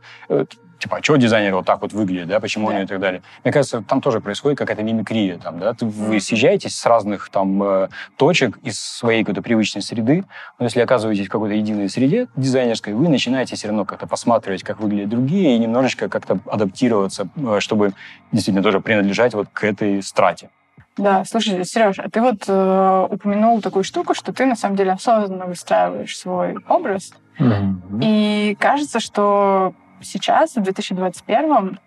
типа, 0.82 0.98
а 0.98 1.04
что 1.04 1.16
дизайнер 1.16 1.56
вот 1.56 1.66
так 1.66 1.82
вот 1.82 1.94
выглядит, 1.94 2.28
да, 2.28 2.40
почему 2.40 2.68
да. 2.68 2.76
они 2.76 2.84
и 2.84 2.88
так 2.88 3.00
далее. 3.00 3.22
Мне 3.44 3.54
кажется, 3.54 3.84
там 3.88 4.02
тоже 4.02 4.20
происходит 4.20 4.58
какая-то 4.58 4.84
мимикрия, 4.84 5.38
там, 5.38 5.60
да, 5.60 5.74
ты, 5.74 5.86
вы 5.86 6.20
съезжаетесь 6.20 6.76
с 6.76 6.86
разных 6.86 7.30
там 7.30 7.62
э, 7.64 7.90
точек 8.18 8.58
из 8.64 8.80
своей 8.80 9.24
какой-то 9.24 9.42
привычной 9.42 9.82
среды, 9.82 10.26
но 10.60 10.66
если 10.66 10.82
оказываетесь 10.82 11.28
в 11.28 11.30
какой-то 11.30 11.56
единой 11.56 11.90
среде 11.90 12.28
дизайнерской, 12.36 12.94
вы 12.94 13.08
начинаете 13.10 13.56
все 13.56 13.68
равно 13.68 13.86
как-то 13.86 14.08
посматривать, 14.08 14.64
как 14.64 14.80
выглядят 14.80 15.10
другие, 15.10 15.56
и 15.56 15.60
немножечко 15.60 16.10
как-то 16.10 16.40
адаптироваться, 16.46 17.30
э, 17.36 17.60
чтобы 17.60 17.94
действительно 18.32 18.64
тоже 18.64 18.80
принадлежать 18.80 19.34
вот 19.34 19.48
к 19.54 19.64
этой 19.64 20.02
страте. 20.02 20.50
Да, 20.98 21.24
слушай, 21.24 21.64
Сереж, 21.64 22.00
а 22.00 22.10
ты 22.10 22.22
вот 22.22 22.44
э, 22.48 23.08
упомянул 23.10 23.62
такую 23.62 23.84
штуку, 23.84 24.14
что 24.14 24.34
ты 24.34 24.46
на 24.46 24.56
самом 24.56 24.76
деле 24.76 24.92
осознанно 24.92 25.46
выстраиваешь 25.46 26.18
свой 26.18 26.58
образ, 26.68 27.14
Mm-hmm. 27.42 28.00
И 28.04 28.56
кажется, 28.60 29.00
что 29.00 29.74
сейчас, 30.02 30.56
в 30.56 30.62
2021 30.62 31.80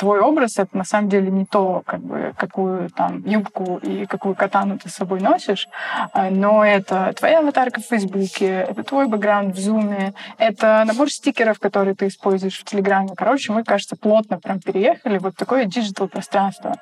твой 0.00 0.20
образ 0.20 0.58
это 0.58 0.74
на 0.78 0.84
самом 0.84 1.10
деле 1.10 1.30
не 1.30 1.44
то, 1.44 1.82
как 1.84 2.00
бы, 2.00 2.32
какую 2.38 2.88
там 2.88 3.22
юбку 3.26 3.76
и 3.82 4.06
какую 4.06 4.34
катану 4.34 4.78
ты 4.78 4.88
с 4.88 4.94
собой 4.94 5.20
носишь, 5.20 5.68
а, 6.14 6.30
но 6.30 6.64
это 6.64 7.12
твоя 7.18 7.40
аватарка 7.40 7.82
в 7.82 7.84
Фейсбуке, 7.84 8.64
это 8.70 8.82
твой 8.82 9.08
бэкграунд 9.08 9.54
в 9.54 9.60
Зуме, 9.60 10.14
это 10.38 10.84
набор 10.86 11.10
стикеров, 11.10 11.58
которые 11.58 11.94
ты 11.94 12.06
используешь 12.06 12.58
в 12.58 12.64
Телеграме. 12.64 13.10
Короче, 13.14 13.52
мы, 13.52 13.62
кажется, 13.62 13.94
плотно 13.94 14.38
прям 14.38 14.58
переехали 14.58 15.18
вот 15.18 15.36
такое 15.36 15.66
digital 15.66 16.08
пространство. 16.08 16.76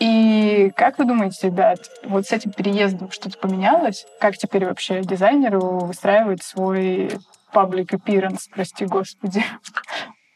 И 0.00 0.72
как 0.74 0.98
вы 0.98 1.04
думаете, 1.04 1.48
ребят, 1.48 1.78
вот 2.04 2.26
с 2.26 2.32
этим 2.32 2.52
переездом 2.52 3.10
что-то 3.10 3.36
поменялось? 3.36 4.06
Как 4.18 4.38
теперь 4.38 4.64
вообще 4.64 5.02
дизайнеру 5.02 5.80
выстраивать 5.80 6.42
свой 6.42 7.10
public 7.52 7.88
appearance, 7.90 8.48
прости 8.50 8.86
господи. 8.86 9.44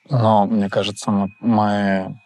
Но, 0.09 0.47
мне 0.47 0.69
кажется, 0.69 1.11
мы 1.41 2.17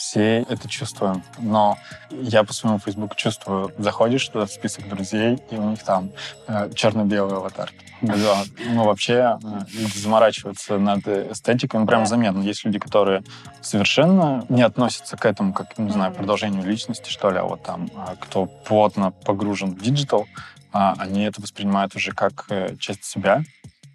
все 0.00 0.46
это 0.48 0.68
чувствуем. 0.68 1.22
Но 1.38 1.76
я 2.10 2.42
по 2.42 2.52
своему 2.52 2.78
Facebook 2.78 3.16
чувствую, 3.16 3.72
заходишь 3.78 4.26
туда 4.28 4.46
в 4.46 4.50
список 4.50 4.88
друзей, 4.88 5.38
и 5.50 5.56
у 5.56 5.70
них 5.70 5.82
там 5.82 6.10
э, 6.48 6.70
черно-белый 6.74 7.36
аватар. 7.36 7.70
Да. 8.00 8.44
Ну, 8.70 8.84
вообще, 8.84 9.38
э, 9.42 9.60
люди 9.72 9.98
заморачиваются 9.98 10.78
над 10.78 11.06
эстетикой, 11.06 11.80
ну, 11.80 11.86
прям 11.86 12.06
заметно. 12.06 12.40
Есть 12.40 12.64
люди, 12.64 12.78
которые 12.78 13.22
совершенно 13.60 14.46
не 14.48 14.62
относятся 14.62 15.18
к 15.18 15.26
этому, 15.26 15.52
как, 15.52 15.76
не 15.76 15.90
знаю, 15.90 16.14
продолжению 16.14 16.64
личности, 16.64 17.10
что 17.10 17.30
ли, 17.30 17.38
а 17.38 17.44
вот 17.44 17.62
там, 17.62 17.90
а 17.94 18.16
кто 18.18 18.46
плотно 18.46 19.10
погружен 19.10 19.74
в 19.74 19.82
digital, 19.82 20.26
а 20.72 20.94
они 20.98 21.24
это 21.24 21.42
воспринимают 21.42 21.94
уже 21.94 22.12
как 22.12 22.46
э, 22.48 22.74
часть 22.76 23.04
себя, 23.04 23.42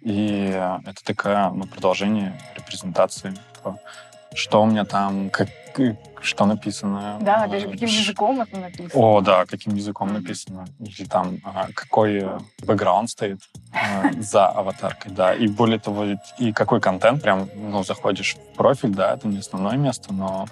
и 0.06 0.52
это 0.86 1.04
такая 1.04 1.50
ну, 1.50 1.66
продолжение 1.66 2.40
репрезентации. 2.54 3.34
Типа, 3.56 3.80
что 4.34 4.62
у 4.62 4.66
меня 4.66 4.84
там, 4.84 5.30
как, 5.30 5.48
что 6.20 6.46
написано. 6.46 7.18
Да, 7.20 7.48
даже 7.48 7.68
каким 7.68 7.88
языком 7.88 8.40
это 8.40 8.56
написано. 8.56 8.90
О, 8.94 9.20
да, 9.20 9.46
каким 9.46 9.74
языком 9.74 10.12
написано. 10.12 10.66
Или 10.78 11.08
там 11.08 11.38
а, 11.42 11.66
какой 11.74 12.24
бэкграунд 12.64 13.10
стоит 13.10 13.40
а, 13.72 14.12
за 14.20 14.46
аватаркой, 14.46 15.10
да. 15.10 15.34
И 15.34 15.48
более 15.48 15.80
того, 15.80 16.04
и 16.38 16.52
какой 16.52 16.80
контент, 16.80 17.20
прям, 17.20 17.48
ну, 17.56 17.82
заходишь 17.82 18.36
в 18.36 18.56
профиль, 18.56 18.94
да, 18.94 19.14
это 19.14 19.26
не 19.26 19.38
основное 19.38 19.76
место, 19.76 20.12
но 20.12 20.46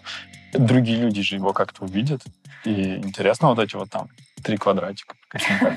другие 0.59 0.99
люди 0.99 1.23
же 1.23 1.37
его 1.37 1.53
как-то 1.53 1.85
увидят. 1.85 2.23
И 2.65 2.97
интересно 2.97 3.49
вот 3.49 3.59
эти 3.59 3.77
вот 3.77 3.91
там 3.91 4.09
три 4.43 4.57
квадратика. 4.57 5.15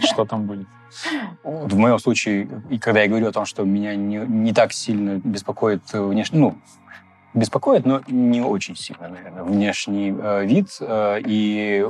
Что 0.01 0.25
там 0.25 0.45
будет? 0.45 0.67
В 1.43 1.75
моем 1.75 1.99
случае, 1.99 2.47
и 2.69 2.79
когда 2.79 3.01
я 3.01 3.07
говорю 3.07 3.27
о 3.27 3.31
том, 3.31 3.45
что 3.45 3.63
меня 3.63 3.95
не, 3.95 4.17
не 4.17 4.53
так 4.53 4.71
сильно 4.73 5.19
беспокоит 5.23 5.81
внешний, 5.91 6.39
ну, 6.39 6.57
беспокоит, 7.33 7.85
но 7.85 8.01
не 8.07 8.41
очень 8.41 8.75
сильно, 8.75 9.09
наверное, 9.09 9.43
внешний 9.43 10.15
э, 10.17 10.45
вид. 10.45 10.69
Э, 10.79 11.19
и 11.23 11.85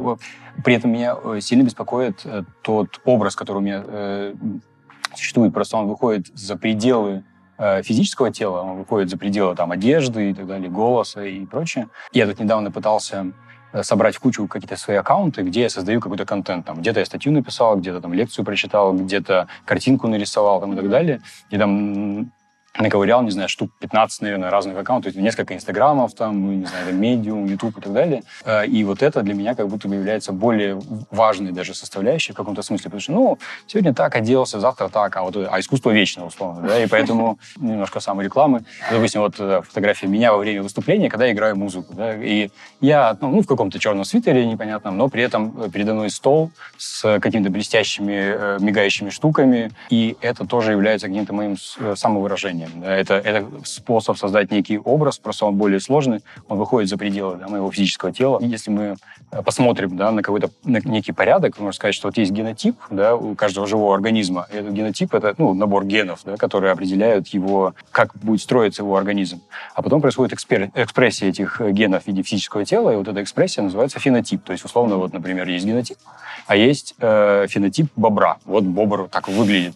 при 0.63 0.76
этом 0.76 0.91
меня 0.91 1.15
э, 1.23 1.39
сильно 1.41 1.63
беспокоит 1.63 2.21
э, 2.26 2.43
тот 2.63 3.00
образ, 3.06 3.36
который 3.36 3.58
у 3.58 3.62
меня 3.62 3.84
э, 3.86 4.36
существует. 5.15 5.54
Просто 5.54 5.78
он 5.78 5.88
выходит 5.88 6.28
за 6.36 6.58
пределы 6.58 7.23
физического 7.58 8.32
тела, 8.32 8.62
он 8.62 8.78
выходит 8.78 9.10
за 9.10 9.17
пределы 9.17 9.56
там, 9.56 9.72
одежды 9.72 10.30
и 10.30 10.34
так 10.34 10.48
далее, 10.48 10.70
голоса 10.70 11.24
и 11.24 11.46
прочее. 11.46 11.88
Я 12.12 12.28
тут 12.28 12.39
недавно 12.39 12.72
пытался 12.72 13.34
Э, 13.74 13.84
собрать 13.84 14.15
в 14.15 14.20
кучу 14.20 14.48
какие-то 14.48 14.78
свои 14.78 14.98
аккаунты, 14.98 15.41
где 15.41 15.62
я 15.62 15.70
создаю 15.70 16.00
какой-то 16.00 16.26
контент. 16.26 16.65
Там, 16.65 16.80
где-то 16.80 17.00
я 17.00 17.06
статью 17.06 17.34
написал, 17.34 17.78
где-то 17.78 18.02
там 18.02 18.13
лекцию 18.13 18.46
прочитал, 18.46 18.93
где-то 18.93 19.48
картинку 19.65 20.08
нарисовал 20.08 20.62
там, 20.62 20.74
и 20.74 20.76
так 20.76 20.89
далее. 20.89 21.22
И 21.50 21.58
там 21.58 22.32
наковырял, 22.80 23.22
не 23.24 23.32
знаю, 23.32 23.50
штук 23.50 23.72
15, 23.80 24.22
наверное, 24.22 24.50
разных 24.50 24.78
аккаунтов, 24.78 25.16
несколько 25.16 25.56
инстаграмов, 25.56 26.13
там, 26.13 26.42
ну, 26.42 26.54
не 26.54 26.66
знаю, 26.66 26.94
медиум, 26.94 27.46
ютуб 27.46 27.78
и 27.78 27.82
так 27.82 27.94
далее. 27.94 28.24
Э, 28.46 28.66
и 28.66 28.84
вот 28.84 29.02
это 29.02 29.22
для 29.22 29.34
меня 29.34 29.56
как 29.56 29.68
будто 29.68 29.88
бы 29.88 29.96
является 29.96 30.32
более 30.32 30.80
важной 31.12 31.52
даже 31.52 31.74
составляющей 31.74 32.34
в 32.34 32.36
каком-то 32.36 32.62
смысле, 32.62 32.86
потому 32.86 33.02
что, 33.02 33.12
ну, 33.12 33.38
сегодня 33.66 33.94
так 33.94 34.16
оделся, 34.16 34.60
завтра 34.60 34.90
так, 34.90 35.16
а 35.18 35.24
вот 35.24 35.36
а 35.38 35.60
искусство 35.60 35.92
вечно, 35.92 36.26
условно, 36.26 36.68
да, 36.68 36.84
и 36.84 36.88
поэтому 36.88 37.40
немножко 37.58 38.00
саморекламы. 38.00 38.63
Допустим, 38.92 39.22
вот 39.22 39.36
э, 39.40 39.62
фотография 39.68 40.08
меня 40.08 40.32
во 40.32 40.38
время 40.38 40.63
выступления, 40.63 41.10
когда 41.10 41.26
я 41.26 41.34
играю 41.34 41.56
музыку, 41.56 41.94
да, 41.94 42.16
и 42.16 42.50
я, 42.82 43.18
ну, 43.22 43.42
в 43.42 43.48
каком-то 43.48 43.80
черном 43.80 44.06
свитере 44.06 44.46
непонятном, 44.46 44.98
но 44.98 45.10
при 45.10 45.24
этом 45.24 45.70
передо 45.72 45.94
мной 45.94 46.10
стол 46.10 46.52
с 46.78 47.20
какими-то 47.20 47.50
блестящими, 47.50 48.13
э, 48.13 48.58
мигающими 48.60 49.10
штуками, 49.10 49.72
и 49.90 50.16
это 50.22 50.46
тоже 50.46 50.72
является 50.72 51.08
каким-то 51.08 51.34
моим 51.34 51.58
самовыражением 51.96 52.66
мышлением. 52.67 52.82
Да, 52.82 52.95
это, 52.95 53.13
это 53.15 53.47
способ 53.65 54.17
создать 54.17 54.51
некий 54.51 54.77
образ, 54.77 55.17
просто 55.17 55.45
он 55.45 55.56
более 55.56 55.80
сложный, 55.80 56.21
он 56.47 56.58
выходит 56.58 56.89
за 56.89 56.97
пределы 56.97 57.38
да, 57.38 57.47
моего 57.47 57.71
физического 57.71 58.12
тела. 58.12 58.39
И 58.39 58.47
если 58.47 58.71
мы 58.71 58.95
э, 59.32 59.41
посмотрим 59.43 59.97
да, 59.97 60.12
на 60.12 60.21
какой-то 60.21 60.49
на 60.63 60.80
некий 60.84 61.12
порядок, 61.12 61.60
можно 61.60 61.73
сказать, 61.73 61.95
что 61.95 62.08
вот 62.08 62.17
есть 62.17 62.32
генотип 62.32 62.75
да, 62.89 63.15
у 63.15 63.36
каждого 63.36 63.67
живого 63.67 63.93
организма. 63.93 64.47
Этот 64.51 64.71
генотип— 64.71 65.13
это 65.15 65.36
ну, 65.38 65.53
набор 65.53 65.86
генов, 65.86 66.21
да, 66.25 66.38
которые 66.38 66.71
определяют 66.71 67.27
его, 67.30 67.73
как 67.91 68.15
будет 68.15 68.41
строиться 68.41 68.84
его 68.84 68.95
организм. 68.95 69.41
А 69.73 69.82
потом 69.82 70.01
происходит 70.01 70.34
экспер, 70.34 70.69
экспрессия 70.75 71.30
этих 71.30 71.62
генов 71.62 72.03
в 72.03 72.08
виде 72.08 72.23
физического 72.23 72.65
тела, 72.65 72.91
и 72.91 72.95
вот 72.95 73.08
эта 73.08 73.21
экспрессия 73.21 73.63
называется 73.63 73.99
фенотип. 73.99 74.43
То 74.43 74.51
есть, 74.51 74.65
условно, 74.65 74.97
вот, 74.97 75.13
например, 75.13 75.47
есть 75.47 75.65
генотип, 75.65 75.97
а 76.47 76.56
есть 76.56 76.95
э, 76.99 77.45
фенотип 77.49 77.88
бобра. 77.95 78.38
Вот 78.45 78.63
бобр 78.63 79.08
так 79.10 79.27
выглядит. 79.27 79.75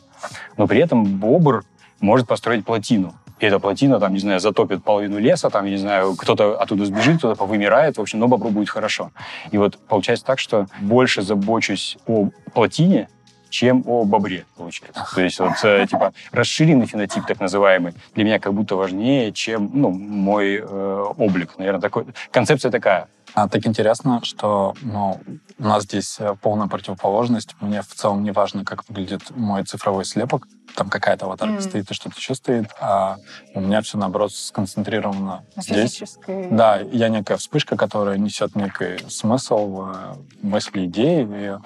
Но 0.58 0.68
при 0.68 0.80
этом 0.80 1.04
бобр 1.04 1.64
может 2.02 2.28
построить 2.28 2.66
плотину. 2.66 3.16
И 3.40 3.46
эта 3.46 3.58
плотина, 3.58 4.00
там, 4.00 4.14
не 4.14 4.20
знаю, 4.20 4.40
затопит 4.40 4.84
половину 4.84 5.18
леса, 5.18 5.50
там, 5.50 5.66
не 5.66 5.78
знаю, 5.78 6.16
кто-то 6.16 6.62
оттуда 6.62 6.86
сбежит, 6.86 7.18
кто-то 7.18 7.36
повымирает, 7.36 7.98
в 7.98 8.02
общем, 8.02 8.20
но 8.20 8.28
бобру 8.28 8.50
будет 8.50 8.70
хорошо. 8.70 9.12
И 9.50 9.58
вот 9.58 9.80
получается 9.88 10.26
так, 10.26 10.38
что 10.38 10.68
больше 10.80 11.24
забочусь 11.24 11.98
о 12.06 12.30
плотине, 12.54 13.10
чем 13.50 13.84
о 13.86 14.04
бобре, 14.06 14.46
получается. 14.56 15.06
То 15.14 15.22
есть 15.22 15.40
вот, 15.40 15.54
э, 15.64 15.86
типа, 15.90 16.14
расширенный 16.32 16.86
фенотип, 16.86 17.26
так 17.26 17.40
называемый, 17.40 17.94
для 18.16 18.24
меня 18.24 18.40
как 18.40 18.54
будто 18.54 18.76
важнее, 18.76 19.32
чем, 19.32 19.70
ну, 19.74 19.90
мой 19.90 20.58
э, 20.58 21.06
облик. 21.18 21.58
Наверное, 21.58 21.82
такой... 21.82 22.06
Концепция 22.32 22.72
такая. 22.72 23.08
А, 23.34 23.48
так 23.48 23.66
интересно, 23.66 24.22
что 24.24 24.74
ну, 24.82 25.20
у 25.58 25.64
нас 25.64 25.84
здесь 25.84 26.18
э, 26.20 26.36
полная 26.42 26.68
противоположность. 26.68 27.56
Мне 27.62 27.82
в 27.82 27.88
целом 27.88 28.24
не 28.24 28.32
важно, 28.32 28.66
как 28.66 28.88
выглядит 28.90 29.36
мой 29.36 29.64
цифровой 29.64 30.06
слепок. 30.06 30.48
Там 30.76 30.90
какая-то 30.90 31.26
аватарка 31.26 31.58
mm. 31.58 31.62
стоит 31.62 31.92
и 31.92 31.94
что-то 31.94 32.16
еще 32.18 32.36
стоит. 32.36 32.70
А 32.80 33.18
у 33.54 33.62
меня 33.62 33.82
все, 33.82 33.98
наоборот, 33.98 34.34
сконцентрировано 34.34 35.46
здесь. 35.56 36.02
Да, 36.28 36.78
я 36.78 37.10
некая 37.10 37.38
вспышка, 37.38 37.78
которая 37.78 38.18
несет 38.18 38.56
некий 38.56 38.98
смысл, 39.10 39.88
э, 39.88 40.16
мысли, 40.42 40.86
идеи. 40.86 41.28
И 41.32 41.58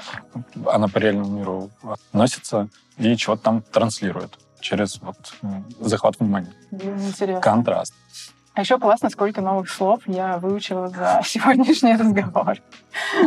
она 0.69 0.88
по 0.88 0.97
реальному 0.97 1.38
миру 1.38 1.71
носится 2.13 2.69
и 2.97 3.15
чего-то 3.17 3.43
там 3.43 3.62
транслирует 3.62 4.38
через 4.60 4.99
вот 5.01 5.17
захват 5.80 6.19
внимания. 6.19 6.54
Интересно. 6.71 7.41
Контраст. 7.41 7.93
А 8.55 8.61
еще 8.61 8.79
классно, 8.79 9.09
сколько 9.09 9.41
новых 9.41 9.69
слов 9.69 10.01
я 10.07 10.37
выучила 10.37 10.87
за 10.87 11.21
сегодняшний 11.25 11.97
разговор. 11.97 12.57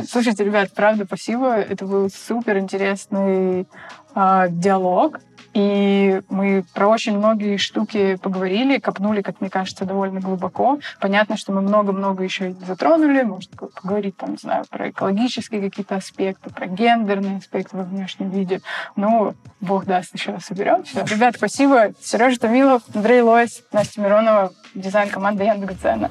Слушайте, 0.09 0.43
ребят, 0.43 0.71
правда, 0.75 1.05
спасибо. 1.05 1.55
Это 1.55 1.85
был 1.85 2.09
супер 2.09 2.57
интересный 2.57 3.67
э, 4.15 4.47
диалог. 4.51 5.21
И 5.55 6.21
мы 6.29 6.65
про 6.75 6.87
очень 6.89 7.17
многие 7.17 7.57
штуки 7.57 8.17
поговорили, 8.17 8.79
копнули, 8.79 9.23
как 9.23 9.41
мне 9.41 9.51
кажется, 9.51 9.85
довольно 9.85 10.21
глубоко. 10.21 10.79
Понятно, 11.01 11.37
что 11.37 11.53
мы 11.53 11.63
много-много 11.63 12.23
еще 12.23 12.55
затронули. 12.67 13.23
Может, 13.23 13.51
поговорить, 13.51 14.17
там, 14.17 14.33
не 14.33 14.37
знаю, 14.37 14.65
про 14.71 14.91
экологические 14.91 15.61
какие-то 15.63 15.97
аспекты, 15.97 16.51
про 16.51 16.67
гендерные 16.67 17.39
аспекты 17.39 17.77
во 17.77 17.83
внешнем 17.83 18.31
виде. 18.31 18.61
Ну, 18.95 19.35
бог 19.61 19.87
даст, 19.87 20.15
еще 20.15 20.39
соберемся. 20.41 21.05
Ребят, 21.05 21.37
спасибо. 21.37 21.93
Сережа 22.01 22.39
Томилов, 22.39 22.83
Андрей 22.95 23.23
Лось, 23.23 23.63
Настя 23.73 24.01
Миронова, 24.01 24.53
дизайн 24.75 25.09
команды 25.09 25.45
Яндекс.Дзена. 25.45 26.11